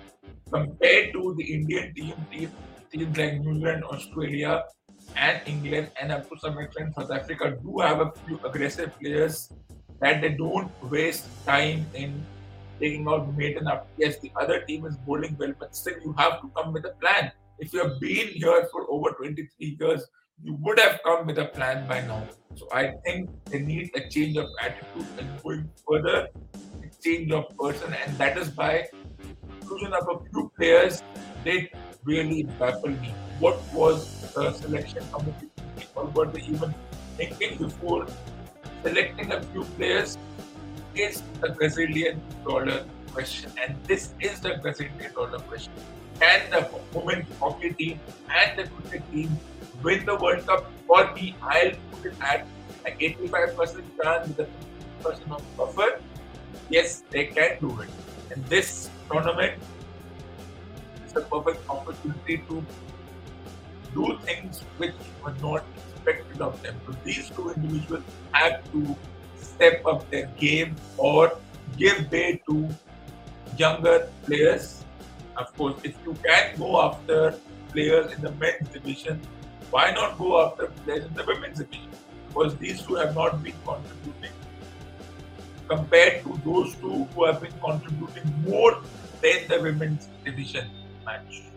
compared 0.50 1.12
to 1.12 1.34
the 1.36 1.44
Indian 1.44 1.92
team, 1.94 2.14
team 2.30 2.50
teams 2.90 3.18
like 3.18 3.40
New 3.40 3.58
Zealand, 3.60 3.84
Australia, 3.84 4.62
and 5.18 5.40
England, 5.46 5.90
and 6.00 6.12
up 6.12 6.28
to 6.30 6.38
some 6.38 6.58
extent 6.58 6.94
South 6.94 7.10
Africa, 7.10 7.56
do 7.62 7.78
have 7.78 8.00
a 8.00 8.12
few 8.24 8.40
aggressive 8.44 8.98
players 9.00 9.52
that 10.00 10.20
they 10.20 10.30
don't 10.30 10.70
waste 10.90 11.26
time 11.44 11.84
in 11.94 12.24
taking 12.80 13.08
out 13.08 13.36
Maiden 13.36 13.66
up. 13.66 13.88
Yes, 13.96 14.18
the 14.20 14.30
other 14.40 14.60
team 14.62 14.86
is 14.86 14.96
bowling 14.98 15.36
well, 15.38 15.52
but 15.58 15.74
still 15.74 15.94
you 16.04 16.14
have 16.16 16.40
to 16.42 16.50
come 16.56 16.72
with 16.72 16.84
a 16.84 16.94
plan. 17.00 17.32
If 17.58 17.72
you 17.72 17.82
have 17.82 17.98
been 18.00 18.28
here 18.28 18.68
for 18.70 18.86
over 18.88 19.10
23 19.10 19.76
years, 19.80 20.06
you 20.42 20.56
would 20.60 20.78
have 20.78 21.00
come 21.04 21.26
with 21.26 21.38
a 21.38 21.46
plan 21.46 21.88
by 21.88 22.00
now. 22.02 22.22
So 22.54 22.68
I 22.72 22.92
think 23.04 23.30
they 23.46 23.58
need 23.58 23.90
a 23.96 24.08
change 24.08 24.36
of 24.36 24.46
attitude 24.62 25.06
and 25.18 25.42
going 25.42 25.68
further, 25.88 26.28
a 26.54 27.02
change 27.02 27.32
of 27.32 27.56
person, 27.58 27.92
and 27.92 28.16
that 28.18 28.38
is 28.38 28.56
why 28.56 28.86
inclusion 29.60 29.92
of 29.92 30.08
a 30.08 30.30
few 30.30 30.52
players 30.56 31.02
did 31.44 31.68
really 32.04 32.44
baffle 32.44 32.90
me. 32.90 33.12
What 33.38 33.60
was 33.72 34.32
the 34.34 34.52
selection 34.52 35.04
committee 35.12 35.48
or 35.94 36.06
were 36.06 36.26
they 36.26 36.42
even 36.42 36.74
thinking 37.16 37.58
before 37.58 38.06
selecting 38.82 39.32
a 39.32 39.42
few 39.42 39.64
players 39.76 40.18
is 40.94 41.22
the 41.40 41.50
Brazilian 41.50 42.20
dollar 42.44 42.84
question. 43.12 43.52
And 43.62 43.76
this 43.84 44.14
is 44.20 44.40
the 44.40 44.58
Brazilian 44.62 45.12
dollar 45.14 45.38
question. 45.38 45.72
Can 46.20 46.50
the 46.50 46.68
women's 46.92 47.28
hockey 47.38 47.72
team 47.74 48.00
and 48.28 48.58
the 48.58 48.64
cricket 48.68 49.02
team 49.12 49.38
win 49.82 50.04
the 50.04 50.16
World 50.16 50.46
Cup? 50.46 50.70
For 50.86 51.12
me, 51.14 51.36
I'll 51.42 51.72
put 51.92 52.06
it 52.06 52.14
at 52.20 52.46
an 52.86 52.98
85% 52.98 53.82
chance 54.02 54.28
with 54.28 54.40
a 54.40 54.48
50% 55.04 55.36
of 55.36 55.56
buffer. 55.56 56.00
Yes, 56.70 57.04
they 57.10 57.26
can 57.26 57.58
do 57.60 57.80
it. 57.80 57.88
And 58.32 58.44
this 58.46 58.90
tournament 59.10 59.62
is 61.06 61.16
a 61.16 61.20
perfect 61.20 61.68
opportunity 61.70 62.38
to 62.48 62.64
do 63.94 64.18
things 64.24 64.62
which 64.78 64.94
were 65.24 65.34
not 65.42 65.64
expected 65.76 66.40
of 66.40 66.60
them. 66.62 66.74
So 66.86 66.94
these 67.04 67.30
two 67.30 67.50
individuals 67.50 68.04
have 68.32 68.62
to 68.72 68.96
step 69.40 69.84
up 69.86 70.10
their 70.10 70.26
game 70.38 70.76
or 70.96 71.32
give 71.76 72.10
way 72.10 72.42
to 72.48 72.68
younger 73.56 74.08
players. 74.24 74.84
Of 75.36 75.56
course, 75.56 75.80
if 75.84 75.94
you 76.04 76.14
can 76.24 76.58
go 76.58 76.82
after 76.82 77.38
players 77.72 78.12
in 78.12 78.22
the 78.22 78.32
men's 78.32 78.68
division, 78.68 79.20
why 79.70 79.90
not 79.92 80.18
go 80.18 80.44
after 80.44 80.66
players 80.84 81.04
in 81.04 81.14
the 81.14 81.24
women's 81.24 81.58
division? 81.58 81.90
Because 82.28 82.56
these 82.56 82.82
two 82.82 82.94
have 82.94 83.14
not 83.14 83.42
been 83.42 83.54
contributing 83.64 84.32
compared 85.68 86.22
to 86.24 86.40
those 86.44 86.74
two 86.76 87.04
who 87.14 87.24
have 87.26 87.40
been 87.40 87.52
contributing 87.60 88.32
more 88.46 88.80
than 89.22 89.48
the 89.48 89.60
women's 89.60 90.08
division 90.24 90.68
match. 91.04 91.47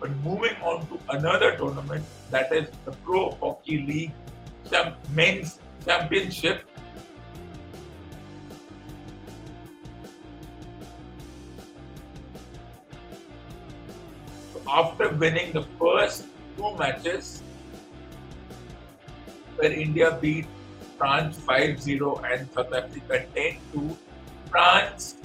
But 0.00 0.10
moving 0.22 0.56
on 0.62 0.86
to 0.88 1.00
another 1.08 1.56
tournament, 1.56 2.04
that 2.30 2.52
is 2.52 2.68
the 2.84 2.92
Pro 2.92 3.30
Hockey 3.40 3.82
League 3.86 4.12
Men's 5.10 5.58
Championship. 5.84 6.62
After 14.68 15.08
winning 15.10 15.52
the 15.52 15.62
first 15.78 16.26
two 16.56 16.76
matches, 16.76 17.42
where 19.56 19.72
India 19.72 20.18
beat 20.20 20.46
France 20.98 21.38
5-0 21.38 22.24
and 22.30 22.48
South 22.52 22.74
Africa 22.74 23.24
10-2, 23.34 23.96
France 24.50 25.16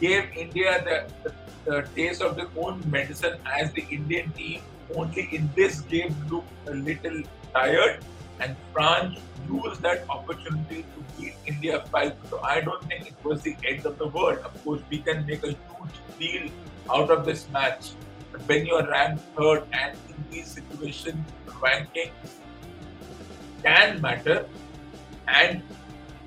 gave 0.00 0.30
India 0.36 0.80
the, 0.84 1.12
the 1.24 1.34
the 1.66 1.86
taste 1.94 2.22
of 2.22 2.36
their 2.36 2.48
own 2.56 2.82
medicine 2.90 3.38
as 3.60 3.72
the 3.72 3.84
Indian 3.90 4.32
team 4.32 4.62
only 4.94 5.28
in 5.32 5.50
this 5.56 5.80
game 5.80 6.14
looked 6.30 6.68
a 6.68 6.74
little 6.74 7.22
tired 7.52 8.04
and 8.40 8.56
France 8.72 9.18
used 9.50 9.82
that 9.82 10.08
opportunity 10.08 10.82
to 10.82 11.04
beat 11.16 11.34
India 11.46 11.84
5. 11.90 12.14
So 12.30 12.40
I 12.40 12.60
don't 12.60 12.82
think 12.84 13.08
it 13.08 13.14
was 13.24 13.42
the 13.42 13.56
end 13.66 13.86
of 13.86 13.98
the 13.98 14.08
world. 14.08 14.38
Of 14.38 14.64
course, 14.64 14.82
we 14.90 14.98
can 14.98 15.24
make 15.26 15.42
a 15.42 15.48
huge 15.48 15.96
deal 16.18 16.50
out 16.92 17.10
of 17.10 17.24
this 17.24 17.48
match. 17.50 17.92
But 18.32 18.42
when 18.48 18.66
you're 18.66 18.86
ranked 18.88 19.22
third 19.36 19.64
and 19.72 19.96
in 20.08 20.24
these 20.30 20.48
situations, 20.48 21.26
ranking 21.62 22.10
can 23.62 24.00
matter. 24.00 24.46
And 25.28 25.62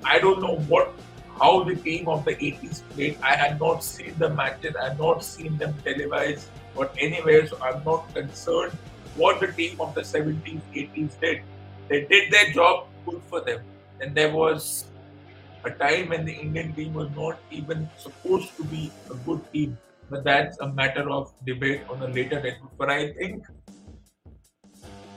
I 0.04 0.18
don't 0.18 0.40
know 0.40 0.56
what 0.68 0.92
how 1.40 1.64
the 1.64 1.74
team 1.74 2.08
of 2.08 2.24
the 2.24 2.34
80s 2.34 2.82
played. 2.90 3.16
I 3.22 3.34
had 3.34 3.58
not 3.58 3.82
seen 3.82 4.14
the 4.18 4.28
matches, 4.28 4.76
I 4.76 4.90
had 4.90 4.98
not 4.98 5.24
seen 5.24 5.56
them 5.56 5.74
televised 5.82 6.48
or 6.76 6.90
anywhere, 6.98 7.46
so 7.46 7.58
I'm 7.62 7.82
not 7.84 8.14
concerned 8.14 8.76
what 9.16 9.40
the 9.40 9.48
team 9.48 9.80
of 9.80 9.94
the 9.94 10.02
70s, 10.02 10.60
80s 10.74 11.18
did. 11.20 11.42
They 11.88 12.04
did 12.04 12.30
their 12.30 12.52
job, 12.52 12.86
good 13.06 13.22
for 13.28 13.40
them. 13.40 13.60
And 14.00 14.14
there 14.14 14.32
was 14.32 14.84
a 15.64 15.70
time 15.70 16.10
when 16.10 16.24
the 16.24 16.32
Indian 16.32 16.72
team 16.74 16.94
was 16.94 17.10
not 17.16 17.38
even 17.50 17.88
supposed 17.96 18.56
to 18.56 18.64
be 18.64 18.92
a 19.10 19.14
good 19.14 19.40
team. 19.52 19.78
But 20.10 20.24
that's 20.24 20.58
a 20.58 20.68
matter 20.68 21.08
of 21.10 21.32
debate 21.46 21.82
on 21.88 22.02
a 22.02 22.08
later 22.08 22.40
date. 22.40 22.54
But 22.78 22.90
I 22.90 23.12
think 23.12 23.44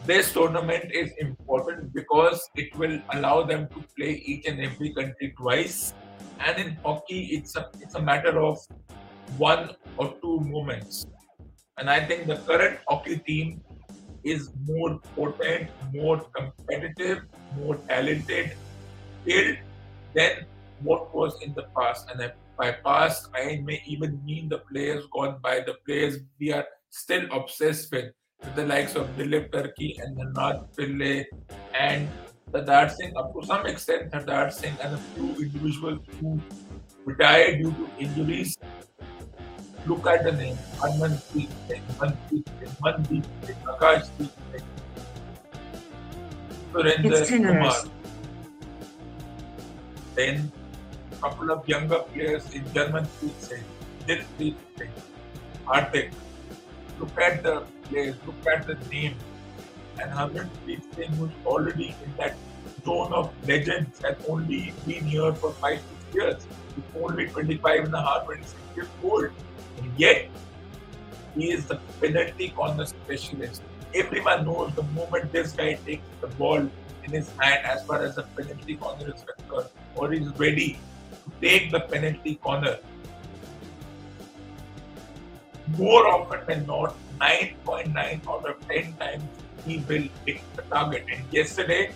this 0.05 0.33
tournament 0.33 0.91
is 0.93 1.11
important 1.19 1.93
because 1.93 2.49
it 2.55 2.75
will 2.77 2.99
allow 3.13 3.43
them 3.43 3.67
to 3.69 3.83
play 3.97 4.21
each 4.25 4.45
and 4.47 4.59
every 4.59 4.93
country 4.93 5.33
twice 5.37 5.93
and 6.39 6.59
in 6.59 6.77
hockey, 6.83 7.25
it's 7.37 7.55
a 7.55 7.69
it's 7.79 7.95
a 7.95 8.01
matter 8.01 8.39
of 8.39 8.59
one 9.37 9.71
or 9.97 10.13
two 10.21 10.39
moments. 10.41 11.05
And 11.77 11.89
I 11.89 12.05
think 12.05 12.27
the 12.27 12.37
current 12.37 12.79
hockey 12.87 13.17
team 13.17 13.61
is 14.23 14.51
more 14.65 14.99
potent, 15.15 15.69
more 15.93 16.19
competitive, 16.35 17.23
more 17.57 17.75
talented, 17.87 18.55
skilled 19.23 19.57
than 20.13 20.45
what 20.81 21.13
was 21.13 21.41
in 21.41 21.53
the 21.53 21.65
past. 21.75 22.09
And 22.11 22.31
by 22.57 22.71
past, 22.71 23.29
I 23.35 23.61
may 23.63 23.81
even 23.85 24.23
mean 24.23 24.49
the 24.49 24.59
players 24.59 25.05
gone 25.11 25.39
by, 25.41 25.61
the 25.61 25.75
players 25.85 26.19
we 26.39 26.53
are 26.53 26.65
still 26.89 27.25
obsessed 27.31 27.91
with, 27.91 28.13
with 28.41 28.55
the 28.55 28.65
likes 28.65 28.95
of 28.95 29.07
Dilip 29.17 29.51
Tirkey 29.51 30.01
and 30.01 30.17
Harnath 30.17 30.75
Pillay 30.75 31.25
and 31.73 32.07
Sardar 32.53 32.87
Singh, 32.89 33.17
up 33.17 33.33
to 33.33 33.45
some 33.45 33.65
extent, 33.65 34.11
Sardar 34.11 34.51
Singh 34.51 34.77
and 34.83 34.93
a 34.93 34.97
few 34.97 35.29
individuals 35.41 35.99
who 36.21 36.39
retired 37.03 37.57
due 37.57 37.71
to 37.71 37.89
injuries. 37.97 38.55
Look 39.87 40.05
at 40.05 40.23
the 40.23 40.33
name 40.33 40.55
Harmanpreet 40.77 41.49
Singh, 41.67 41.81
Manpreet 41.97 42.45
Singh, 42.59 42.75
Mandeep 42.85 43.25
Singh, 43.43 43.61
Akashdeep 43.65 44.31
Singh, 44.51 44.67
Surinder 46.71 47.27
Kumar. 47.27 47.75
Then 50.13 50.51
a 51.11 51.15
couple 51.15 51.51
of 51.51 51.67
younger 51.67 51.99
players 52.13 52.53
in 52.53 52.63
Jarmanpreet 52.65 53.41
Singh, 53.41 53.63
Dilpreet 54.07 54.55
Singh, 54.77 54.93
Hardik. 55.65 56.13
Look 56.99 57.19
at 57.19 57.41
the 57.41 57.63
players, 57.89 58.15
look 58.27 58.45
at 58.45 58.67
the 58.67 58.75
name 58.91 59.15
and 59.99 60.11
Harmanpreet 60.11 60.81
Singh, 60.95 61.11
who's 61.13 61.31
already 61.45 61.95
in 62.03 62.13
that 62.17 62.35
zone 62.85 63.13
of 63.13 63.31
legends, 63.47 63.99
has 64.01 64.15
only 64.27 64.73
been 64.85 65.05
here 65.05 65.33
for 65.33 65.51
five, 65.53 65.79
six 65.79 66.15
years. 66.15 66.47
He's 66.75 67.03
only 67.03 67.27
25 67.27 67.85
and 67.85 67.93
a 67.93 68.01
half, 68.01 68.25
26 68.25 68.55
years 68.75 68.87
old. 69.03 69.29
And 69.77 69.91
yet, 69.97 70.29
he 71.35 71.51
is 71.51 71.65
the 71.65 71.79
penalty 72.01 72.49
corner 72.49 72.85
specialist. 72.85 73.61
Everyone 73.93 74.45
knows 74.45 74.73
the 74.75 74.83
moment 74.83 75.31
this 75.31 75.51
guy 75.51 75.73
takes 75.85 76.07
the 76.21 76.27
ball 76.27 76.57
in 76.57 77.11
his 77.11 77.29
hand 77.39 77.65
as 77.65 77.83
far 77.85 78.03
as 78.03 78.15
the 78.15 78.23
penalty 78.23 78.75
corner 78.75 79.13
is 79.13 79.23
concerned, 79.23 79.69
or 79.95 80.13
is 80.13 80.27
ready 80.37 80.79
to 81.11 81.31
take 81.41 81.71
the 81.71 81.81
penalty 81.81 82.35
corner. 82.35 82.77
More 85.77 86.07
often 86.07 86.41
than 86.47 86.65
not, 86.65 86.95
9.9 87.19 88.27
out 88.27 88.49
of 88.49 88.67
10 88.67 88.93
times 88.93 89.23
he 89.65 89.77
will 89.89 90.07
hit 90.25 90.41
the 90.55 90.61
target. 90.63 91.05
And 91.11 91.23
yesterday, 91.31 91.91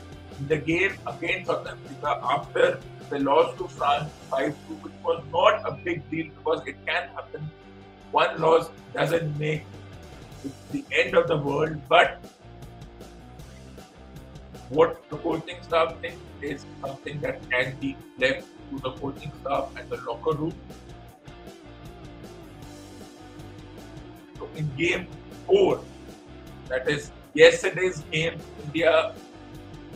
the 0.48 0.58
game 0.58 0.94
against 1.06 1.48
South 1.48 1.68
Africa, 1.68 2.20
after 2.24 2.80
the 3.10 3.20
loss 3.20 3.58
to 3.58 3.68
France 3.68 4.12
5 4.30 4.56
2, 4.68 4.74
which 4.76 4.94
was 5.04 5.24
not 5.32 5.68
a 5.68 5.72
big 5.84 6.10
deal 6.10 6.28
because 6.38 6.68
it 6.68 6.76
can 6.86 7.10
happen. 7.10 7.50
One 8.12 8.40
loss 8.42 8.70
doesn't 8.94 9.38
make 9.40 9.64
the 10.72 10.84
end 10.92 11.16
of 11.16 11.28
the 11.28 11.38
world, 11.38 11.82
but 11.90 12.24
what 14.70 15.10
the 15.10 15.18
coaching 15.18 15.58
staff 15.62 15.96
thinks 16.02 16.22
is 16.42 16.66
something 16.82 17.20
that 17.22 17.50
can 17.50 17.76
be 17.80 17.96
left 18.20 18.48
to 18.70 18.80
the 18.80 18.92
coaching 18.92 19.32
staff 19.42 19.70
and 19.78 19.90
the 19.90 19.98
locker 19.98 20.36
room. 20.38 20.54
So 24.38 24.50
in 24.56 24.70
game 24.76 25.08
four, 25.46 25.82
that 26.68 26.88
is 26.90 27.12
yesterday's 27.38 28.00
game, 28.12 28.40
India 28.66 29.14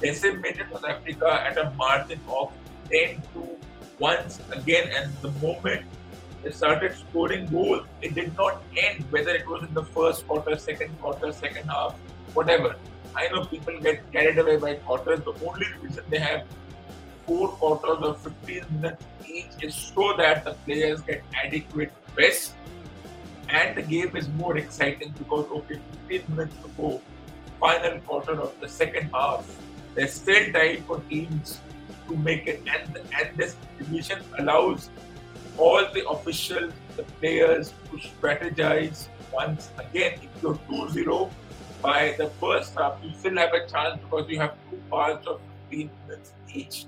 decimated 0.01 0.67
South 0.71 0.85
Africa 0.85 1.31
at 1.47 1.57
a 1.57 1.71
margin 1.71 2.19
of 2.27 2.51
10 2.91 3.21
to 3.33 3.47
once 3.99 4.39
again, 4.51 4.89
and 4.97 5.11
the 5.21 5.31
moment 5.45 5.85
they 6.43 6.51
started 6.51 6.95
scoring 6.95 7.45
goals, 7.47 7.85
it 8.01 8.15
did 8.15 8.35
not 8.37 8.63
end, 8.75 9.05
whether 9.11 9.31
it 9.31 9.47
was 9.47 9.63
in 9.67 9.73
the 9.73 9.83
first 9.83 10.27
quarter, 10.27 10.57
second 10.57 10.99
quarter, 10.99 11.31
second 11.31 11.69
half, 11.69 11.93
whatever. 12.33 12.75
I 13.15 13.27
know 13.27 13.45
people 13.45 13.79
get 13.79 14.11
carried 14.11 14.39
away 14.39 14.57
by 14.57 14.73
quarters. 14.75 15.19
The 15.21 15.33
only 15.45 15.67
reason 15.81 16.03
they 16.09 16.19
have 16.19 16.45
four 17.27 17.49
quarters 17.49 18.03
of 18.07 18.21
15 18.21 18.65
minutes 18.71 19.03
each 19.27 19.51
is 19.61 19.75
so 19.75 20.13
that 20.17 20.43
the 20.45 20.53
players 20.65 21.01
get 21.01 21.23
adequate 21.45 21.91
rest 22.17 22.55
and 23.49 23.75
the 23.75 23.81
game 23.81 24.15
is 24.15 24.27
more 24.29 24.57
exciting 24.57 25.13
because 25.17 25.45
okay, 25.51 25.79
15 26.07 26.35
minutes 26.35 26.55
to 26.63 26.69
go, 26.77 27.01
final 27.61 27.99
quarter 28.01 28.35
of 28.41 28.59
the 28.59 28.67
second 28.67 29.09
half, 29.13 29.45
there's 29.95 30.13
still 30.13 30.51
time 30.51 30.83
for 30.87 30.99
teams 31.09 31.59
to 32.07 32.17
make 32.17 32.47
it, 32.47 32.61
and 32.75 32.99
and 33.19 33.37
this 33.37 33.55
division 33.77 34.19
allows 34.39 34.89
all 35.57 35.85
the 35.93 36.03
officials, 36.09 36.73
the 36.97 37.03
players 37.19 37.73
to 37.91 37.97
strategize 38.09 39.07
once 39.31 39.69
again. 39.77 40.19
If 40.27 40.43
you're 40.43 40.59
2-0 40.69 41.31
by 41.81 42.15
the 42.17 42.29
first 42.41 42.77
half, 42.77 42.99
you 43.03 43.11
still 43.17 43.37
have 43.37 43.53
a 43.53 43.65
chance 43.67 43.99
because 44.03 44.29
you 44.29 44.39
have 44.39 44.55
two 44.69 44.81
parts 44.89 45.27
of 45.27 45.39
15 45.69 45.89
minutes 46.07 46.33
each. 46.53 46.85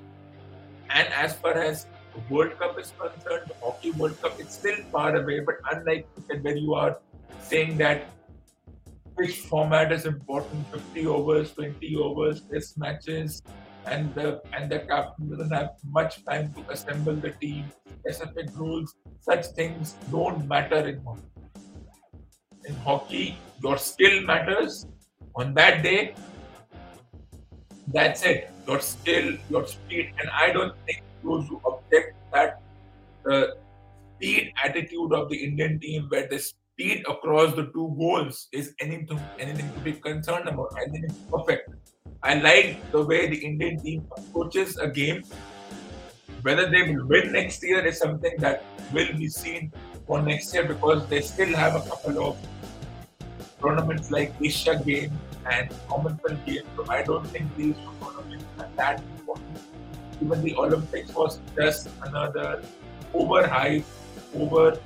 And 0.89 1.07
as 1.13 1.35
far 1.35 1.53
as 1.53 1.85
World 2.29 2.57
Cup 2.59 2.79
is 2.79 2.93
concerned, 2.97 3.45
the 3.47 3.55
Hockey 3.63 3.91
World 3.91 4.21
Cup, 4.21 4.39
it's 4.39 4.55
still 4.55 4.75
far 4.91 5.15
away, 5.15 5.39
but 5.39 5.55
unlike 5.71 6.07
when 6.41 6.57
you 6.57 6.73
are 6.73 6.97
saying 7.41 7.77
that 7.77 8.05
which 9.15 9.41
format 9.41 9.91
is 9.91 10.05
important 10.05 10.67
50 10.67 11.07
overs, 11.07 11.51
20 11.53 11.95
overs, 11.97 12.41
test 12.51 12.77
matches, 12.77 13.41
and 13.85 14.13
the 14.15 14.41
and 14.53 14.71
the 14.71 14.79
captain 14.79 15.29
doesn't 15.29 15.51
have 15.51 15.71
much 15.83 16.23
time 16.25 16.53
to 16.53 16.71
assemble 16.71 17.15
the 17.15 17.31
team, 17.31 17.65
specific 17.99 18.47
rules, 18.55 18.95
such 19.19 19.45
things 19.47 19.95
don't 20.11 20.47
matter 20.47 20.87
in 20.87 21.03
hockey. 21.03 21.23
In 22.65 22.75
hockey, 22.75 23.37
your 23.61 23.77
skill 23.77 24.21
matters. 24.21 24.85
On 25.35 25.53
that 25.55 25.83
day, 25.83 26.15
that's 27.87 28.23
it. 28.23 28.49
Your 28.67 28.79
skill, 28.79 29.35
your 29.49 29.67
speed, 29.67 30.13
and 30.19 30.29
I 30.29 30.51
don't 30.53 30.73
think 30.85 31.03
those 31.23 31.47
who 31.47 31.59
object 31.65 32.15
that 32.31 32.61
the 33.25 33.57
speed 34.15 34.53
attitude 34.63 35.13
of 35.13 35.29
the 35.29 35.35
Indian 35.35 35.79
team, 35.79 36.05
where 36.09 36.27
the 36.27 36.39
speed 36.73 37.05
across 37.07 37.55
the 37.55 37.65
two 37.73 37.93
goals 37.97 38.47
is 38.51 38.73
anything 38.81 39.19
anything 39.39 39.71
to 39.73 39.79
be 39.87 39.93
concerned 39.93 40.49
about. 40.49 40.73
I 40.75 40.89
think 40.89 41.05
it's 41.05 41.19
perfect. 41.31 41.69
I 42.23 42.35
like 42.35 42.91
the 42.91 43.05
way 43.05 43.29
the 43.29 43.37
Indian 43.37 43.79
team 43.79 44.07
approaches 44.17 44.77
a 44.77 44.87
game. 44.87 45.23
Whether 46.41 46.69
they 46.69 46.81
will 46.83 47.05
win 47.07 47.31
next 47.31 47.63
year 47.63 47.85
is 47.85 47.99
something 47.99 48.33
that 48.39 48.63
will 48.91 49.13
be 49.17 49.27
seen 49.27 49.71
for 50.07 50.21
next 50.21 50.53
year 50.53 50.65
because 50.65 51.05
they 51.07 51.21
still 51.21 51.53
have 51.55 51.75
a 51.75 51.81
couple 51.81 52.17
of 52.25 52.37
tournaments 53.61 54.09
like 54.09 54.33
Asia 54.41 54.81
Games 54.83 55.13
and 55.49 55.69
Commonwealth 55.87 56.45
Games. 56.45 56.65
So 56.75 56.85
I 56.89 57.03
don't 57.03 57.27
think 57.27 57.55
these 57.55 57.75
tournaments 58.01 58.45
are 58.57 58.69
that 58.77 59.03
important. 59.19 59.61
Even 60.21 60.41
the 60.41 60.55
Olympics 60.55 61.13
was 61.13 61.39
just 61.55 61.89
another 62.01 62.63
over 63.13 63.43
overhyped, 63.43 63.83
over 64.35 64.79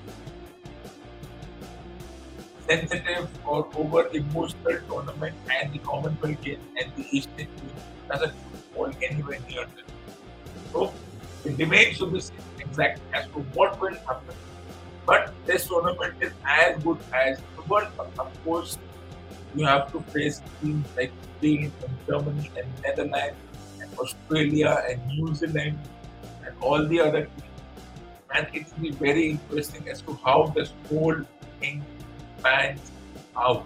sensitive 2.68 3.30
or 3.46 3.68
over 3.76 4.08
emotional 4.14 4.78
tournament 4.90 5.36
and 5.56 5.74
the 5.74 5.80
Commonwealth 5.80 6.42
Games 6.42 6.64
and 6.80 6.92
the 6.96 7.06
Asian 7.18 7.32
Games 7.38 7.52
doesn't 8.10 8.34
fall 8.74 8.92
anywhere 9.10 9.40
near 9.50 9.66
this. 9.76 9.86
So 10.72 10.94
it 11.46 11.58
remains 11.58 11.98
to 12.00 12.08
be 12.08 12.20
seen 12.20 12.38
exactly 12.60 13.04
as 13.14 13.26
to 13.28 13.40
what 13.58 13.80
will 13.80 13.96
happen. 14.08 14.36
But 15.06 15.34
this 15.46 15.68
tournament 15.68 16.16
is 16.20 16.34
as 16.46 16.84
good 16.84 17.00
as 17.14 17.40
the 17.56 17.62
World 17.64 17.88
Cup. 17.96 18.12
Of 18.20 18.44
course, 18.44 18.78
you 19.56 19.66
have 19.66 19.92
to 19.94 20.02
face 20.12 20.42
teams 20.62 20.86
like 20.98 21.12
Spain 21.38 21.72
and 21.82 21.94
Germany 22.08 22.52
and 22.58 22.68
Netherlands 22.84 23.38
and 23.82 23.98
Australia 23.98 24.84
and 24.90 25.06
New 25.08 25.34
Zealand 25.34 25.80
and 26.46 26.54
all 26.60 26.86
the 26.86 27.00
other 27.00 27.22
teams. 27.26 27.62
And 28.36 28.48
it 28.54 28.68
will 28.74 28.82
be 28.82 28.92
very 28.92 29.30
interesting 29.32 29.88
as 29.88 30.02
to 30.02 30.20
how 30.26 30.52
this 30.56 30.74
whole 30.90 31.16
thing 31.62 31.84
pans 32.48 32.92
out. 33.36 33.66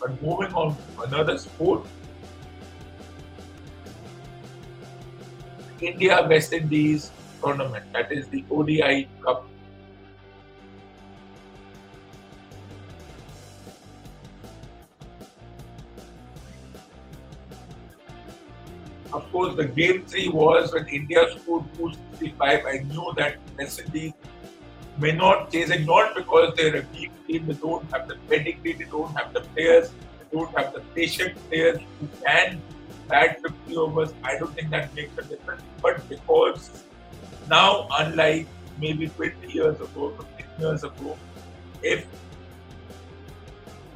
But 0.00 0.22
moving 0.22 0.52
on 0.54 0.76
to 0.76 1.02
another 1.02 1.38
sport, 1.38 1.86
India 5.80 6.26
West 6.28 6.52
Indies 6.52 7.10
tournament, 7.42 7.84
that 7.92 8.12
is 8.12 8.28
the 8.28 8.44
ODI 8.50 9.08
Cup. 9.22 9.46
Of 19.12 19.30
course, 19.32 19.56
the 19.56 19.64
game 19.64 20.04
three 20.06 20.28
was 20.28 20.72
when 20.72 20.86
India 20.86 21.24
scored 21.36 21.64
265. 21.74 22.64
I 22.64 22.78
knew 22.90 23.12
that 23.16 23.38
West 23.58 23.80
Indies 23.80 24.12
may 25.00 25.12
not 25.12 25.50
chase 25.50 25.70
it, 25.70 25.86
not 25.86 26.14
because 26.14 26.54
they're 26.56 26.76
a 26.76 26.84
weak 26.94 27.10
team, 27.26 27.46
they 27.46 27.54
don't 27.54 27.90
have 27.92 28.08
the 28.08 28.16
pedigree, 28.28 28.74
they 28.74 28.84
don't 28.84 29.14
have 29.16 29.32
the 29.32 29.40
players, 29.40 29.90
they 29.90 30.36
don't 30.36 30.56
have 30.58 30.72
the 30.72 30.80
patient 30.94 31.36
players 31.48 31.80
who 31.98 32.08
can 32.24 32.60
bat 33.08 33.40
50 33.42 33.76
overs. 33.76 34.12
I 34.22 34.38
don't 34.38 34.54
think 34.54 34.70
that 34.70 34.94
makes 34.94 35.16
a 35.18 35.22
difference. 35.22 35.62
But 35.82 36.08
because 36.08 36.70
now, 37.48 37.88
unlike 37.98 38.46
maybe 38.78 39.08
20 39.08 39.52
years 39.52 39.80
ago, 39.80 40.14
15 40.38 40.46
years 40.58 40.84
ago, 40.84 41.16
if 41.82 42.06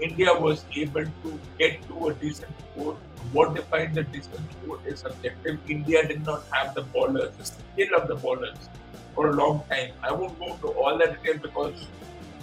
India 0.01 0.33
was 0.35 0.65
able 0.75 1.05
to 1.05 1.41
get 1.59 1.87
to 1.89 2.09
a 2.09 2.15
decent 2.15 2.53
score, 2.73 2.97
what 3.33 3.55
defines 3.55 3.97
a 3.97 4.03
decent 4.03 4.41
score 4.53 4.79
is 4.87 5.01
subjective. 5.01 5.59
India 5.69 6.07
did 6.07 6.25
not 6.25 6.45
have 6.51 6.75
the 6.75 6.83
ballers, 6.83 7.37
the 7.37 7.45
skill 7.45 7.95
of 7.97 8.09
the 8.09 8.17
ballers 8.17 8.69
for 9.15 9.31
a 9.31 9.33
long 9.33 9.63
time. 9.69 9.93
I 10.03 10.13
won't 10.13 10.39
go 10.39 10.53
into 10.53 10.69
all 10.69 10.99
the 10.99 11.07
detail 11.07 11.39
because 11.41 11.87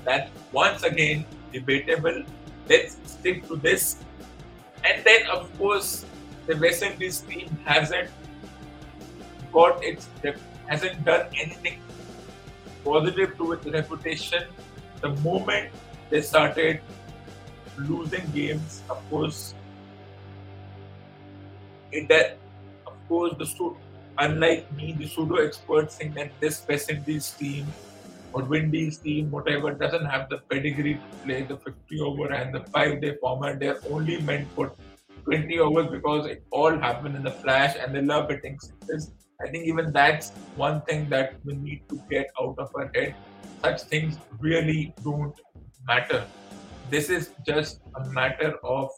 that 0.06 0.30
once 0.52 0.84
again 0.84 1.26
debatable. 1.52 2.24
Let's 2.68 2.98
stick 3.06 3.48
to 3.48 3.56
this. 3.56 3.98
And 4.84 5.04
then, 5.04 5.28
of 5.28 5.56
course, 5.58 6.06
the 6.48 6.58
West 6.58 6.82
Indies 6.82 7.22
team 7.22 7.50
hasn't 7.66 8.10
got 9.54 9.84
its 9.84 10.08
hasn't 10.68 11.04
done 11.06 11.28
anything 11.38 11.80
positive 12.84 13.38
to 13.38 13.52
its 13.54 13.66
reputation. 13.66 14.44
The 15.02 15.10
moment 15.22 15.72
they 16.10 16.22
started 16.22 16.80
losing 17.78 18.26
games, 18.32 18.82
of 18.90 18.98
course, 19.10 19.54
it 21.92 22.08
that 22.08 22.38
of 22.88 22.94
course 23.08 23.34
the 23.38 23.46
unlike 24.22 24.72
me, 24.74 24.94
the 24.98 25.08
pseudo 25.08 25.36
experts 25.36 25.96
think 25.98 26.14
that 26.16 26.32
this 26.40 26.64
West 26.68 26.90
Indies 26.90 27.32
team 27.32 27.66
or 28.34 28.44
Windies 28.44 28.98
team, 28.98 29.32
whatever, 29.32 29.74
doesn't 29.74 30.06
have 30.06 30.30
the 30.30 30.38
pedigree 30.50 30.94
to 30.94 31.18
play 31.26 31.42
the 31.44 31.58
50 31.58 32.00
over 32.02 32.32
and 32.32 32.54
the 32.54 32.62
five 32.72 33.02
day 33.02 33.16
format. 33.20 33.60
They're 33.60 33.80
only 33.90 34.22
meant 34.22 34.48
for 34.56 34.72
20 35.26 35.60
overs 35.60 35.88
because 35.92 36.28
it 36.28 36.44
all 36.52 36.78
happened 36.78 37.16
in 37.16 37.24
the 37.24 37.32
flash 37.32 37.76
and 37.80 37.94
they 37.94 38.02
love 38.02 38.30
hitting 38.30 38.60
sixes. 38.60 39.12
I 39.42 39.50
think 39.50 39.66
even 39.66 39.92
that's 39.92 40.30
one 40.56 40.82
thing 40.82 41.10
that 41.10 41.36
we 41.44 41.56
need 41.56 41.82
to 41.90 42.00
get 42.10 42.28
out 42.40 42.56
of 42.60 42.72
our 42.76 42.92
head. 42.94 43.16
Such 43.64 43.82
things 43.82 44.18
really 44.40 44.94
don't 45.04 45.36
matter. 45.88 46.24
This 46.90 47.10
is 47.10 47.32
just 47.46 47.82
a 47.96 48.06
matter 48.10 48.56
of 48.64 48.92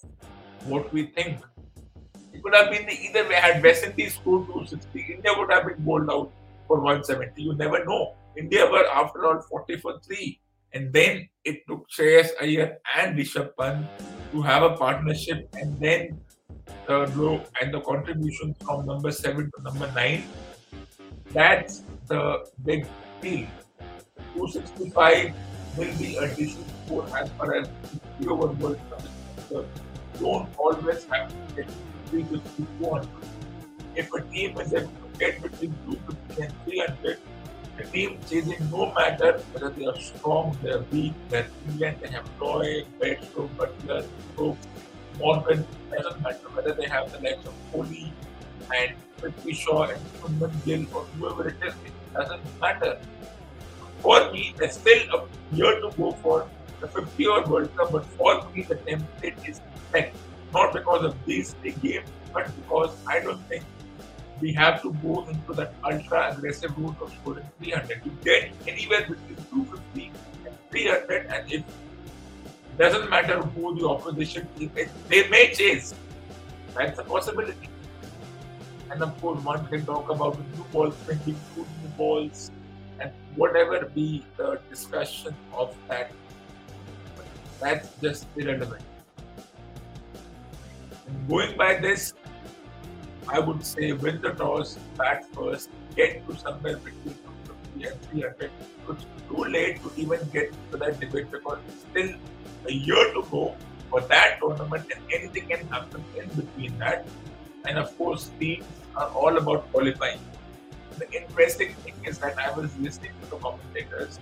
what 0.66 0.92
we 0.92 1.08
think 1.08 1.40
could 2.42 2.56
have 2.56 2.72
been 2.72 2.90
either 2.90 3.28
way. 3.28 3.36
Had 3.36 3.62
West 3.62 3.84
Indies 3.84 4.16
scored 4.16 4.48
260, 4.48 5.14
India 5.16 5.32
would 5.38 5.52
have 5.52 5.68
been 5.68 5.84
bowled 5.84 6.10
out 6.10 6.32
for 6.68 6.78
170. 6.78 7.42
You 7.42 7.54
never 7.54 7.84
know. 7.86 8.16
India 8.38 8.66
were, 8.66 8.88
after 8.88 9.26
all, 9.26 9.42
40 9.42 9.78
for 9.78 10.00
3. 10.00 10.40
And 10.74 10.92
then 10.92 11.30
it 11.46 11.62
took 11.68 11.88
Shreyas 11.90 12.30
Iyer 12.42 12.78
and 12.98 13.18
Rishabh 13.18 13.52
Pant 13.60 13.86
to 14.32 14.42
have 14.42 14.64
a 14.64 14.76
partnership 14.76 15.48
and 15.54 15.80
then 15.80 16.20
the 16.88 17.06
grow 17.14 17.42
and 17.62 17.74
the 17.74 17.82
contributions 17.82 18.56
from 18.66 18.86
number 18.88 19.12
7 19.12 19.52
to 19.56 19.64
number 19.64 19.92
9. 19.94 20.24
That's 21.32 21.84
the 22.08 22.46
big 22.66 22.88
deal. 23.22 23.48
265 24.36 25.34
will 25.78 25.98
be 25.98 26.18
a 26.18 26.36
decent 26.36 26.66
score 26.86 27.06
as 27.16 27.30
far 27.38 27.56
as 27.56 27.70
the 28.20 28.30
over 28.30 28.48
World. 28.48 28.80
Don't 30.20 30.50
always 30.58 31.06
have 31.06 31.30
to 31.30 31.56
get 31.56 31.70
350, 32.14 32.68
400. 32.80 33.10
If 33.96 34.14
a 34.14 34.22
team 34.22 34.60
is 34.60 34.74
able 34.74 34.88
to 34.88 35.42
between 35.42 35.74
250 35.86 36.42
and 36.42 36.54
300, 36.66 37.18
the 37.78 37.84
team 37.86 38.20
chasing 38.30 38.70
no 38.72 38.94
matter 38.94 39.40
whether 39.52 39.70
they 39.70 39.86
are 39.86 40.00
strong, 40.00 40.56
they 40.62 40.72
are 40.72 40.86
weak, 40.92 41.14
they're 41.30 41.48
brilliant, 41.66 42.02
they 42.02 42.10
have 42.10 42.30
Roy, 42.40 42.84
Bairstow, 43.00 43.50
Buttler, 43.58 44.06
Stokes, 44.34 44.68
Morgan, 45.18 45.66
doesn't 45.90 46.22
matter 46.22 46.50
whether 46.54 46.74
they 46.74 46.88
have 46.88 47.12
the 47.12 47.20
likes 47.20 47.46
of 47.48 47.54
Kohli 47.72 48.12
and 48.76 48.96
Prithvi 49.20 49.56
Shaw 49.56 49.84
and 49.84 50.02
Shubman 50.20 50.66
Gill 50.66 50.86
or 50.94 51.04
whoever 51.18 51.48
it 51.50 51.56
is, 51.66 51.74
it 51.86 51.94
doesn't 52.14 52.62
matter. 52.62 53.00
For 54.02 54.32
me, 54.32 54.54
there's 54.58 54.74
still 54.74 55.02
a 55.16 55.56
year 55.56 55.80
to 55.82 55.90
go 55.98 56.12
for 56.24 56.48
the 56.82 56.88
50 56.88 57.28
over 57.28 57.50
World 57.50 57.76
Cup, 57.76 57.92
but 57.92 58.06
for 58.18 58.48
me, 58.52 58.64
the 58.64 58.76
template 58.76 59.50
is 59.50 59.62
set. 59.92 60.14
Not 60.54 60.74
because 60.74 61.04
of 61.04 61.26
these 61.26 61.56
big 61.64 62.04
but 62.34 62.46
because 62.56 62.96
I 63.08 63.20
don't 63.20 63.42
think 63.48 63.64
we 64.42 64.54
have 64.54 64.82
to 64.82 64.94
go 65.02 65.26
into 65.28 65.54
that 65.54 65.74
ultra 65.84 66.34
aggressive 66.34 66.78
route 66.78 66.96
of 67.02 67.14
scoring 67.14 67.46
300. 67.60 68.02
You 68.06 68.12
get 68.24 68.52
anywhere 68.68 69.02
between 69.02 69.38
250 69.52 70.12
and 70.46 70.56
300, 70.72 71.26
and 71.28 71.52
if 71.52 71.64
doesn't 72.78 73.10
matter 73.10 73.40
who 73.40 73.80
the 73.80 73.88
opposition 73.88 74.48
is, 74.60 74.90
they 75.08 75.28
may 75.30 75.54
chase. 75.54 75.94
That's 76.76 77.00
a 77.00 77.04
possibility. 77.04 77.70
And 78.90 79.02
of 79.02 79.20
course, 79.22 79.44
one 79.44 79.66
can 79.68 79.86
talk 79.86 80.10
about 80.10 80.38
the 80.38 80.58
new 80.58 80.64
balls, 80.72 80.96
spending 81.04 81.40
two 81.54 81.66
new 81.82 81.90
balls, 81.98 82.52
and 83.00 83.12
whatever 83.36 83.86
be 83.86 84.26
the 84.38 84.60
discussion 84.70 85.36
of 85.54 85.76
that. 85.88 86.12
That's 87.60 87.90
just 88.02 88.28
irrelevant. 88.36 88.84
Going 91.28 91.58
by 91.58 91.76
this, 91.76 92.14
I 93.28 93.40
would 93.40 93.66
say 93.66 93.92
win 93.94 94.22
the 94.22 94.32
toss, 94.32 94.78
bat 94.98 95.26
first, 95.34 95.70
get 95.96 96.28
to 96.28 96.38
somewhere 96.38 96.78
between 96.78 97.16
250 97.76 97.84
and 97.88 98.02
300. 98.02 98.52
It's 98.90 99.06
too 99.30 99.44
late 99.44 99.82
to 99.84 99.92
even 99.98 100.20
get 100.32 100.54
to 100.72 100.78
that 100.78 101.00
debate 101.00 101.32
because 101.32 101.60
it's 101.68 101.86
still 101.90 102.16
a 102.68 102.72
year 102.72 103.14
to 103.14 103.26
go 103.30 103.56
for 103.90 104.02
that 104.02 104.40
tournament 104.40 104.86
and 104.94 105.04
anything 105.14 105.48
can 105.48 105.68
happen 105.68 106.04
in 106.18 106.28
between 106.30 106.78
that. 106.80 107.06
And 107.66 107.78
of 107.78 107.98
course, 107.98 108.32
teams 108.40 108.66
are 108.96 109.10
all 109.10 109.38
about 109.38 109.72
qualifying. 109.72 110.20
The 110.98 111.12
interesting 111.12 111.74
thing 111.76 111.96
is 112.06 112.20
that 112.20 112.38
I 112.38 112.52
was 112.52 112.76
listening 112.78 113.12
to 113.22 113.30
the 113.30 113.38
commentators 113.38 114.20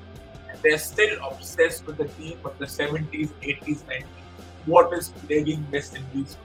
and 0.49 0.59
they're 0.61 0.77
still 0.77 1.17
obsessed 1.29 1.85
with 1.85 1.97
the 1.97 2.05
team 2.05 2.37
of 2.45 2.57
the 2.57 2.65
70s, 2.65 3.29
80s, 3.41 3.83
90s. 3.83 4.05
What 4.65 4.93
is 4.93 5.09
plaguing 5.25 5.65
West 5.71 5.95
Indies? 5.95 6.37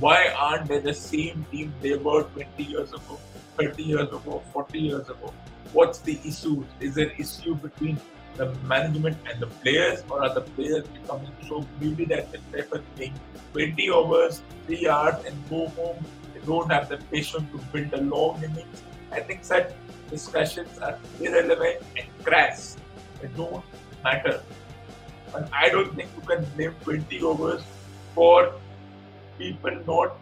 Why 0.00 0.34
aren't 0.36 0.66
they 0.66 0.78
the 0.78 0.94
same 0.94 1.46
team 1.50 1.72
they 1.80 1.96
were 1.96 2.24
20 2.24 2.62
years 2.62 2.92
ago, 2.92 3.18
30 3.58 3.82
years 3.82 4.08
ago, 4.08 4.42
40 4.52 4.78
years 4.78 5.08
ago? 5.08 5.32
What's 5.72 5.98
the 5.98 6.18
issue? 6.24 6.64
Is 6.80 6.94
there 6.94 7.10
issue 7.18 7.54
between 7.54 8.00
the 8.36 8.54
management 8.64 9.16
and 9.30 9.40
the 9.40 9.46
players, 9.46 10.02
or 10.08 10.22
are 10.22 10.34
the 10.34 10.40
players 10.40 10.86
becoming 10.88 11.30
so 11.48 11.66
greedy 11.78 12.06
that 12.06 12.32
they 12.32 12.38
prefer 12.50 12.82
playing 12.96 13.14
20 13.52 13.90
overs, 13.90 14.42
3 14.66 14.78
yards, 14.78 15.24
and 15.24 15.36
go 15.48 15.68
home? 15.68 16.04
They 16.34 16.40
don't 16.46 16.72
have 16.72 16.88
the 16.88 16.96
patience 16.96 17.44
to 17.52 17.58
build 17.72 17.92
a 17.92 18.02
long 18.02 18.42
innings. 18.42 18.82
I 19.12 19.20
think 19.20 19.44
such 19.44 19.72
discussions 20.10 20.78
are 20.78 20.98
irrelevant 21.20 21.82
and 21.96 22.06
crass. 22.24 22.76
They 23.20 23.28
don't 23.28 23.64
matter. 24.02 24.42
And 25.34 25.46
I 25.52 25.68
don't 25.68 25.94
think 25.94 26.10
you 26.16 26.22
can 26.26 26.44
blame 26.56 26.74
20 26.82 27.22
overs 27.22 27.62
for 28.14 28.54
people 29.38 29.76
not 29.86 30.16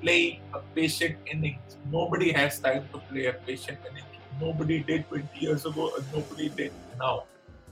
playing 0.00 0.40
a 0.52 0.60
patient 0.74 1.16
innings. 1.30 1.76
Nobody 1.90 2.32
has 2.32 2.58
time 2.60 2.88
to 2.92 2.98
play 3.10 3.26
a 3.26 3.32
patient 3.32 3.78
innings. 3.90 4.06
Nobody 4.40 4.80
did 4.80 5.08
20 5.08 5.28
years 5.38 5.64
ago, 5.64 5.92
and 5.96 6.04
nobody 6.12 6.48
did 6.48 6.72
now. 6.98 7.24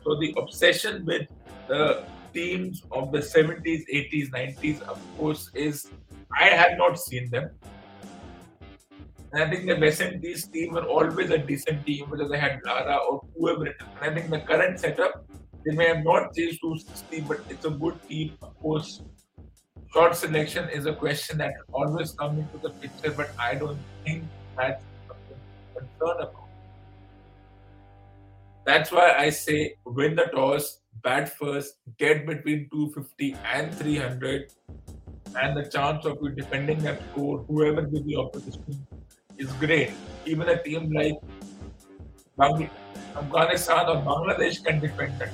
So 0.05 0.17
the 0.19 0.35
obsession 0.39 1.05
with 1.05 1.29
the 1.69 2.05
teams 2.33 2.83
of 2.91 3.13
the 3.13 3.19
70s, 3.19 3.83
80s, 3.93 4.31
90s, 4.31 4.83
of 4.83 5.01
course, 5.19 5.51
is 5.55 5.91
I 6.39 6.47
have 6.47 6.79
not 6.79 6.99
seen 6.99 7.31
them. 7.31 7.51
And 9.33 9.43
I 9.43 9.51
think 9.51 9.67
the 9.67 9.77
West 9.77 10.01
Indies 10.01 10.47
team 10.47 10.75
were 10.75 10.85
always 10.85 11.31
a 11.31 11.39
decent 11.39 11.87
team 11.87 12.07
because 12.11 12.31
they 12.31 12.39
had 12.39 12.61
Lara 12.65 12.97
or 12.97 13.23
whoever 13.37 13.67
it 13.67 13.77
is. 13.81 13.87
And 14.01 14.11
I 14.11 14.15
think 14.15 14.31
the 14.31 14.41
current 14.41 14.79
setup, 14.79 15.25
they 15.65 15.75
may 15.75 15.87
have 15.87 16.05
not 16.05 16.35
changed 16.35 16.61
260, 16.63 17.21
but 17.23 17.41
it's 17.49 17.65
a 17.65 17.71
good 17.71 17.97
team. 18.09 18.37
Of 18.43 18.59
course, 18.61 19.03
short 19.93 20.17
selection 20.17 20.69
is 20.71 20.87
a 20.87 20.95
question 20.95 21.39
that 21.39 21.53
always 21.73 22.13
comes 22.13 22.39
into 22.39 22.59
the 22.59 22.71
picture, 22.71 23.11
but 23.11 23.31
I 23.39 23.55
don't 23.55 23.79
think 24.05 24.25
that's 24.57 24.83
a 25.11 25.79
concern 25.79 26.23
about. 26.23 26.49
That's 28.65 28.93
why 28.93 29.13
I 29.19 29.31
say 29.31 29.75
win 29.85 30.15
the 30.15 30.25
toss, 30.35 30.81
bat 31.03 31.37
first, 31.37 31.77
get 31.99 32.27
between 32.27 32.69
250 32.71 33.37
and 33.53 33.75
300, 33.75 34.53
and 35.41 35.57
the 35.57 35.69
chance 35.69 36.07
of 36.07 36.19
you 36.23 36.31
defending 36.31 36.79
that 36.85 37.03
score, 37.11 37.39
whoever 37.49 37.83
be 37.83 38.01
the 38.03 38.17
opposition, 38.17 38.87
is 39.37 39.53
great. 39.55 39.91
Even 40.25 40.49
a 40.49 40.63
team 40.63 40.93
like 40.93 41.15
Afghanistan 42.41 43.89
or 43.89 43.97
Bangladesh 43.97 44.65
can 44.65 44.81
defend 44.81 45.19
that. 45.19 45.33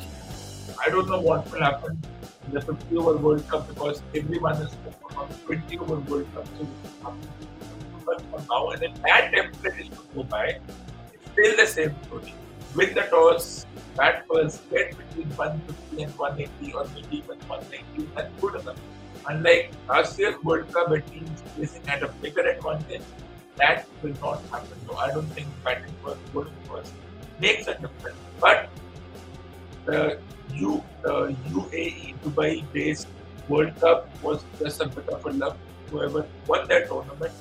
I 0.85 0.89
don't 0.89 1.09
know 1.09 1.21
what 1.21 1.51
will 1.53 1.61
happen 1.61 2.03
the 2.53 2.61
50 2.61 2.97
over 2.97 3.17
World 3.17 3.49
Cup 3.49 3.69
because 3.69 4.03
everyone 4.15 4.57
is 4.57 4.75
focused 4.85 5.19
on 5.19 5.29
20 5.47 5.79
over 5.79 5.97
World 5.97 6.27
Cup. 6.35 6.47
So 6.59 7.15
but 8.07 8.23
for 8.31 8.41
now, 8.51 8.71
and 8.71 8.83
if 8.83 9.03
that 9.03 9.33
template 9.33 9.81
is 9.81 9.89
to 9.89 10.03
go 10.15 10.23
by, 10.23 10.59
it's 11.13 11.33
still 11.33 11.57
the 11.57 11.67
same 11.67 11.95
story 12.05 12.35
win 12.75 12.95
the 12.95 13.03
toss, 13.03 13.67
bat 13.97 14.25
first, 14.31 14.71
get 14.71 14.97
between 14.97 15.29
150 15.37 16.03
and 16.03 16.19
180 16.19 16.73
or 16.75 16.85
maybe 16.95 17.17
even 17.19 17.39
190, 17.49 18.11
that's 18.15 18.33
good 18.41 18.61
enough. 18.61 18.77
Unlike 19.27 19.73
last 19.89 20.19
year's 20.19 20.43
World 20.43 20.73
Cup, 20.73 20.91
where 20.91 21.01
teams 21.01 21.43
facing 21.57 21.85
had 21.85 22.03
a 22.03 22.09
bigger 22.23 22.43
advantage, 22.49 23.03
that 23.57 23.87
will 24.03 24.15
not 24.23 24.41
happen. 24.51 24.79
So 24.87 24.97
I 24.97 25.11
don't 25.11 25.27
think 25.33 25.49
batting 25.65 25.93
first, 26.05 26.33
bowling 26.33 26.53
first 26.71 26.93
makes 27.41 27.67
a 27.67 27.75
difference. 27.75 28.17
But 28.41 28.69
the 29.85 30.19
U, 30.55 30.83
uh, 31.05 31.27
the 31.27 31.37
UAE 31.51 32.15
Dubai 32.25 32.65
based 32.73 33.09
World 33.49 33.79
Cup 33.81 34.09
was 34.23 34.45
just 34.59 34.81
a 34.81 34.89
bit 34.89 35.09
of 35.09 35.25
a 35.27 35.31
luck. 35.31 35.57
Whoever 35.91 36.27
won 36.47 36.69
that 36.69 36.89
tournament 36.89 37.33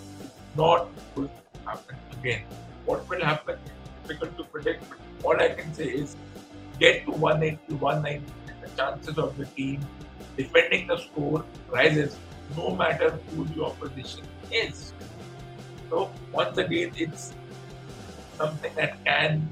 not 0.56 0.90
going 1.16 1.30
to 1.30 1.60
happen 1.70 1.96
again. 2.20 2.44
What 2.86 3.08
will 3.10 3.24
happen 3.24 3.60
is 3.66 4.08
difficult 4.08 4.38
to 4.38 4.44
predict, 4.46 4.84
all 5.24 5.40
I 5.40 5.50
can 5.50 5.74
say 5.74 5.86
is 5.86 6.16
get 6.80 7.06
to 7.06 7.12
180, 7.12 7.76
190, 7.76 8.34
and 8.48 8.62
the 8.62 8.70
chances 8.78 9.18
of 9.18 9.38
the 9.38 9.46
team 9.46 9.86
defending 10.38 10.88
the 10.88 10.98
score 10.98 11.44
rises 11.70 12.18
no 12.56 12.76
matter 12.76 13.20
who 13.30 13.46
the 13.46 13.64
opposition 13.64 14.24
is. 14.52 14.94
So 15.90 16.10
once 16.32 16.58
again, 16.58 16.92
it's 16.96 17.34
something 18.38 18.74
that 18.76 19.04
can 19.04 19.48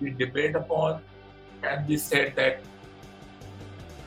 be 0.00 0.10
debated 0.10 0.56
upon, 0.56 1.02
can 1.62 1.86
be 1.86 1.96
said 1.96 2.34
that 2.36 2.60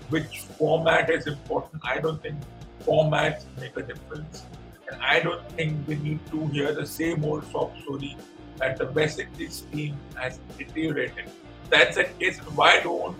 which 0.09 0.39
format 0.57 1.09
is 1.09 1.27
important. 1.27 1.81
I 1.85 1.99
don't 1.99 2.21
think 2.21 2.37
formats 2.85 3.45
make 3.59 3.75
a 3.77 3.83
difference. 3.83 4.45
And 4.91 5.01
I 5.01 5.19
don't 5.19 5.47
think 5.51 5.87
we 5.87 5.95
need 5.95 6.19
to 6.31 6.45
hear 6.47 6.73
the 6.73 6.85
same 6.85 7.25
old 7.25 7.49
sob 7.51 7.71
story 7.81 8.15
that 8.57 8.77
the 8.77 8.87
West 8.91 9.19
Indies 9.19 9.63
team 9.71 9.97
has 10.15 10.39
deteriorated. 10.57 11.29
That's 11.69 11.97
a 11.97 12.03
case. 12.03 12.37
Why 12.39 12.79
don't 12.81 13.17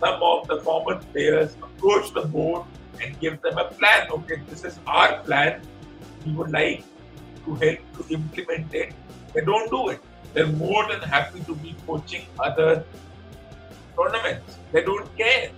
some 0.00 0.22
of 0.22 0.48
the 0.48 0.60
former 0.60 0.96
players 1.12 1.56
approach 1.62 2.12
the 2.12 2.22
board 2.22 2.64
and 3.02 3.18
give 3.20 3.40
them 3.42 3.58
a 3.58 3.64
plan? 3.64 4.08
Okay, 4.10 4.42
this 4.48 4.64
is 4.64 4.78
our 4.86 5.20
plan. 5.20 5.60
We 6.26 6.32
would 6.32 6.50
like 6.50 6.84
to 7.44 7.54
help 7.54 7.78
to 7.98 8.14
implement 8.14 8.74
it. 8.74 8.92
They 9.34 9.42
don't 9.42 9.70
do 9.70 9.88
it. 9.90 10.00
They're 10.32 10.46
more 10.46 10.86
than 10.88 11.00
happy 11.00 11.40
to 11.44 11.54
be 11.54 11.76
coaching 11.86 12.22
other 12.40 12.84
tournaments. 13.96 14.58
They 14.72 14.82
don't 14.82 15.16
care. 15.16 15.50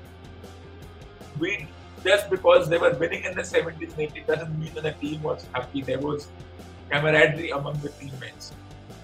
We 1.39 1.69
just 2.05 2.31
because 2.31 2.69
they 2.69 2.79
were 2.79 2.95
winning 2.95 3.25
in 3.25 3.35
the 3.35 3.43
70s 3.43 3.99
and 3.99 4.15
80s 4.15 4.27
doesn't 4.27 4.59
mean 4.59 4.73
that 4.75 4.85
the 4.85 4.93
team 4.93 5.23
was 5.23 5.47
happy. 5.53 5.83
There 5.83 5.99
was 5.99 6.29
camaraderie 6.91 7.51
among 7.51 7.79
the 7.81 7.89
teammates. 7.89 8.53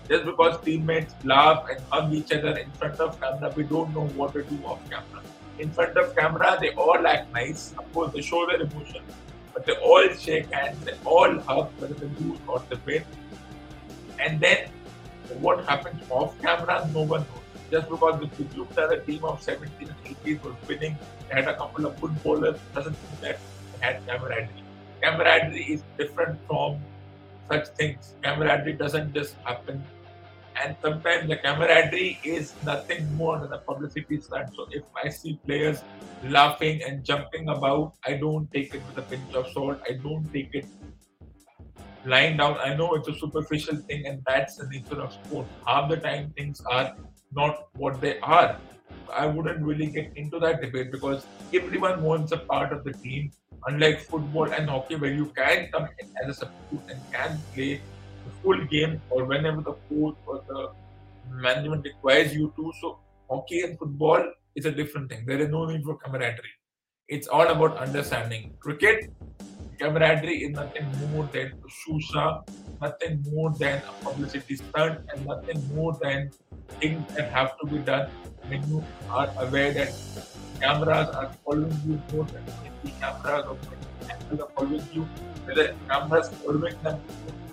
Just 0.09 0.25
because 0.25 0.61
teammates 0.65 1.15
laugh 1.25 1.67
and 1.71 1.81
hug 1.91 2.13
each 2.13 2.33
other 2.33 2.57
in 2.59 2.71
front 2.73 3.01
of 3.01 3.21
camera, 3.21 3.53
we 3.57 3.65
don't 3.65 3.95
know 3.95 4.07
what 4.09 4.33
to 4.35 4.43
do 4.43 4.59
off 4.65 4.79
camera. 4.89 5.23
In 5.59 5.71
front 5.71 5.97
of 5.97 6.15
camera, 6.15 6.59
they 6.61 6.71
all 6.75 7.07
act 7.07 7.33
nice. 7.33 7.75
Of 7.79 7.93
course, 7.93 8.13
they 8.13 8.21
show 8.21 8.47
their 8.47 8.61
emotion, 8.61 9.03
but 9.53 9.67
they 9.67 9.75
all 9.75 10.09
shake 10.11 10.53
hands, 10.53 10.85
they 10.85 10.95
all 11.05 11.39
hug, 11.41 11.71
whether 11.79 11.95
they 11.95 12.11
lose 12.25 12.39
or 12.47 12.63
they 12.69 12.77
win. 12.87 13.05
And 14.21 14.41
then 14.41 14.69
what 15.41 15.65
happens 15.65 16.03
off 16.11 16.41
camera, 16.41 16.89
no 16.93 17.03
one 17.03 17.21
knows. 17.21 17.42
Just 17.73 17.89
because 17.89 18.21
the 18.21 18.59
looked 18.59 18.77
at 18.77 18.93
a 18.93 19.01
team 19.01 19.25
of 19.25 19.43
17 19.43 19.89
and 19.89 19.97
18 20.05 20.41
was 20.45 20.55
winning, 20.69 20.95
they 21.29 21.37
had 21.37 21.49
a 21.49 21.57
couple 21.57 21.87
of 21.87 21.99
good 22.03 22.23
bowlers, 22.23 22.59
doesn't 22.75 22.93
mean 22.93 23.21
that 23.23 23.39
they 23.73 23.87
had 23.87 24.07
camaraderie. 24.07 24.63
camaraderie 25.03 25.65
is 25.75 25.83
different 25.97 26.39
from 26.47 26.79
such 27.51 27.69
things. 27.69 28.15
Camaraderie 28.23 28.75
doesn't 28.75 29.15
just 29.15 29.37
happen. 29.45 29.83
And 30.63 30.77
sometimes 30.83 31.31
the 31.31 31.37
camaraderie 31.37 32.21
is 32.23 32.53
nothing 32.63 33.11
more 33.15 33.39
than 33.39 33.51
a 33.55 33.59
publicity 33.59 34.21
stunt. 34.21 34.55
So 34.55 34.67
if 34.71 34.83
I 35.03 35.09
see 35.09 35.41
players 35.47 35.83
laughing 36.25 36.83
and 36.87 37.03
jumping 37.03 37.49
about, 37.49 37.95
I 38.05 38.19
don't 38.19 38.53
take 38.53 38.75
it 38.75 38.83
with 38.87 38.99
a 38.99 39.09
pinch 39.09 39.35
of 39.35 39.51
salt. 39.55 39.81
I 39.89 39.95
don't 39.95 40.31
take 40.31 40.51
it 40.53 40.67
lying 42.05 42.37
down. 42.37 42.59
I 42.59 42.75
know 42.75 42.93
it's 42.97 43.09
a 43.09 43.15
superficial 43.15 43.77
thing, 43.77 44.07
and 44.07 44.23
that's 44.27 44.57
the 44.57 44.67
nature 44.67 45.01
of 45.01 45.15
sport. 45.15 45.47
Half 45.67 45.89
the 45.89 45.97
time, 45.97 46.35
things 46.37 46.61
are 46.71 46.95
not 47.35 47.69
what 47.75 48.01
they 48.01 48.19
are. 48.21 48.57
I 49.13 49.27
wouldn't 49.27 49.63
really 49.63 49.87
get 49.87 50.13
into 50.17 50.39
that 50.41 50.61
debate 50.63 50.91
because 50.91 51.27
everyone 51.53 52.03
wants 52.03 52.33
a 52.33 52.39
part 52.39 52.73
of 52.73 52.85
the 52.85 52.93
team. 52.93 53.31
Unlike 53.67 54.01
football 54.01 54.51
and 54.53 54.69
hockey, 54.69 54.97
where 54.97 55.13
you 55.13 55.27
can 55.27 55.69
come 55.73 55.89
in 56.01 56.09
as 56.23 56.31
a 56.31 56.35
substitute 56.41 56.91
and 56.91 57.01
can 57.13 57.39
play 57.55 57.81
the 58.25 58.31
full 58.43 58.65
game 58.65 59.01
or 59.11 59.25
whenever 59.25 59.61
the 59.61 59.75
coach 59.89 60.17
or 60.27 60.43
the 60.49 60.71
management 61.31 61.85
requires 61.85 62.35
you 62.35 62.53
to. 62.57 62.73
So, 62.81 62.99
hockey 63.31 63.61
and 63.61 63.79
football 63.79 64.25
is 64.57 64.67
a 64.67 64.73
different 64.73 65.11
thing. 65.11 65.25
There 65.27 65.39
is 65.39 65.49
no 65.49 65.67
need 65.67 65.85
for 65.85 65.97
camaraderie. 65.97 66.57
It's 67.09 67.29
all 67.29 67.47
about 67.47 67.77
understanding. 67.77 68.55
Cricket, 68.59 69.13
camaraderie 69.79 70.45
is 70.45 70.51
nothing 70.51 70.87
more 71.11 71.29
than 71.33 71.53
a 71.53 71.69
shusha, 71.81 72.49
nothing 72.81 73.25
more 73.31 73.53
than 73.59 73.81
a 73.83 74.05
publicity 74.05 74.57
stunt, 74.57 75.01
and 75.13 75.27
nothing 75.27 75.63
more 75.75 75.97
than 76.03 76.31
things 76.81 77.15
that 77.15 77.31
have 77.31 77.59
to 77.59 77.67
be 77.67 77.79
done 77.79 78.11
when 78.49 78.69
you 78.69 78.85
are 79.11 79.29
aware 79.39 79.73
that 79.73 79.93
cameras 80.61 81.09
are 81.09 81.31
following 81.45 81.81
you 81.87 82.01
more 82.13 82.25
than 82.25 82.45
20 82.83 82.95
cameras 83.01 83.45
or 83.47 83.57
20 83.57 83.77
cameras 84.09 84.41
are 84.41 84.51
following 84.57 84.89
you. 84.93 85.03
Whether 85.45 85.75
cameras 85.89 86.29
following 86.45 86.77
them 86.83 87.01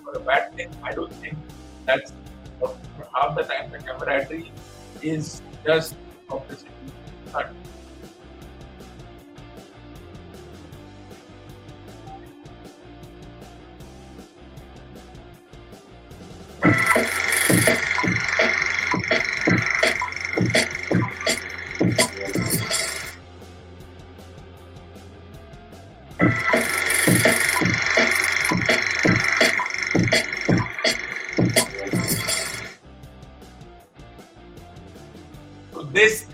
for 0.04 0.16
a 0.16 0.20
bad 0.20 0.54
thing, 0.54 0.70
I 0.82 0.92
don't 0.92 1.12
think 1.14 1.36
that's 1.86 2.12
half 3.14 3.36
the 3.36 3.42
time 3.42 3.70
the 3.70 3.78
camaraderie 3.78 4.52
is 5.02 5.42
just 5.64 5.94
publicity 6.28 6.70
stunt. 7.28 7.48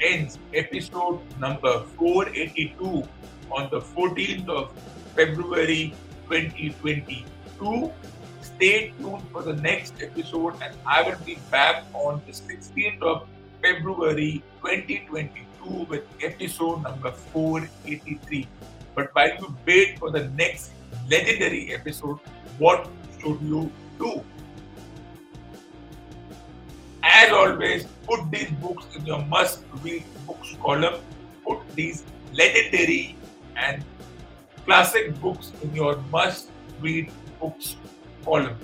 Ends 0.01 0.39
episode 0.55 1.21
number 1.39 1.85
482 1.97 3.07
on 3.51 3.69
the 3.71 3.81
14th 3.81 4.49
of 4.49 4.73
February 5.15 5.95
2022. 6.29 7.93
Stay 8.41 8.93
tuned 8.99 9.23
for 9.33 9.43
the 9.43 9.55
next 9.55 9.95
episode, 10.03 10.55
and 10.63 10.75
I 10.87 11.03
will 11.03 11.19
be 11.25 11.39
back 11.51 11.85
on 11.93 12.23
the 12.27 12.33
16th 12.33 13.03
of 13.03 13.29
February 13.63 14.43
2022 14.63 15.87
with 15.89 16.05
episode 16.23 16.83
number 16.83 17.13
483. 17.13 18.47
But 18.95 19.15
while 19.15 19.29
you 19.29 19.55
wait 19.67 19.99
for 19.99 20.11
the 20.11 20.29
next 20.31 20.71
legendary 21.11 21.75
episode, 21.75 22.19
what 22.59 22.89
should 23.21 23.41
you 23.43 23.71
do? 23.99 24.25
As 27.19 27.33
always, 27.33 27.85
put 28.07 28.31
these 28.31 28.51
books 28.63 28.85
in 28.95 29.07
your 29.07 29.25
must 29.25 29.63
read 29.83 30.05
books 30.27 30.55
column. 30.63 30.97
Put 31.47 31.61
these 31.75 32.05
legendary 32.35 33.17
and 33.57 33.83
classic 34.67 35.19
books 35.23 35.51
in 35.63 35.75
your 35.75 35.97
must 36.13 36.51
read 36.79 37.11
books 37.41 37.77
column. 38.23 38.59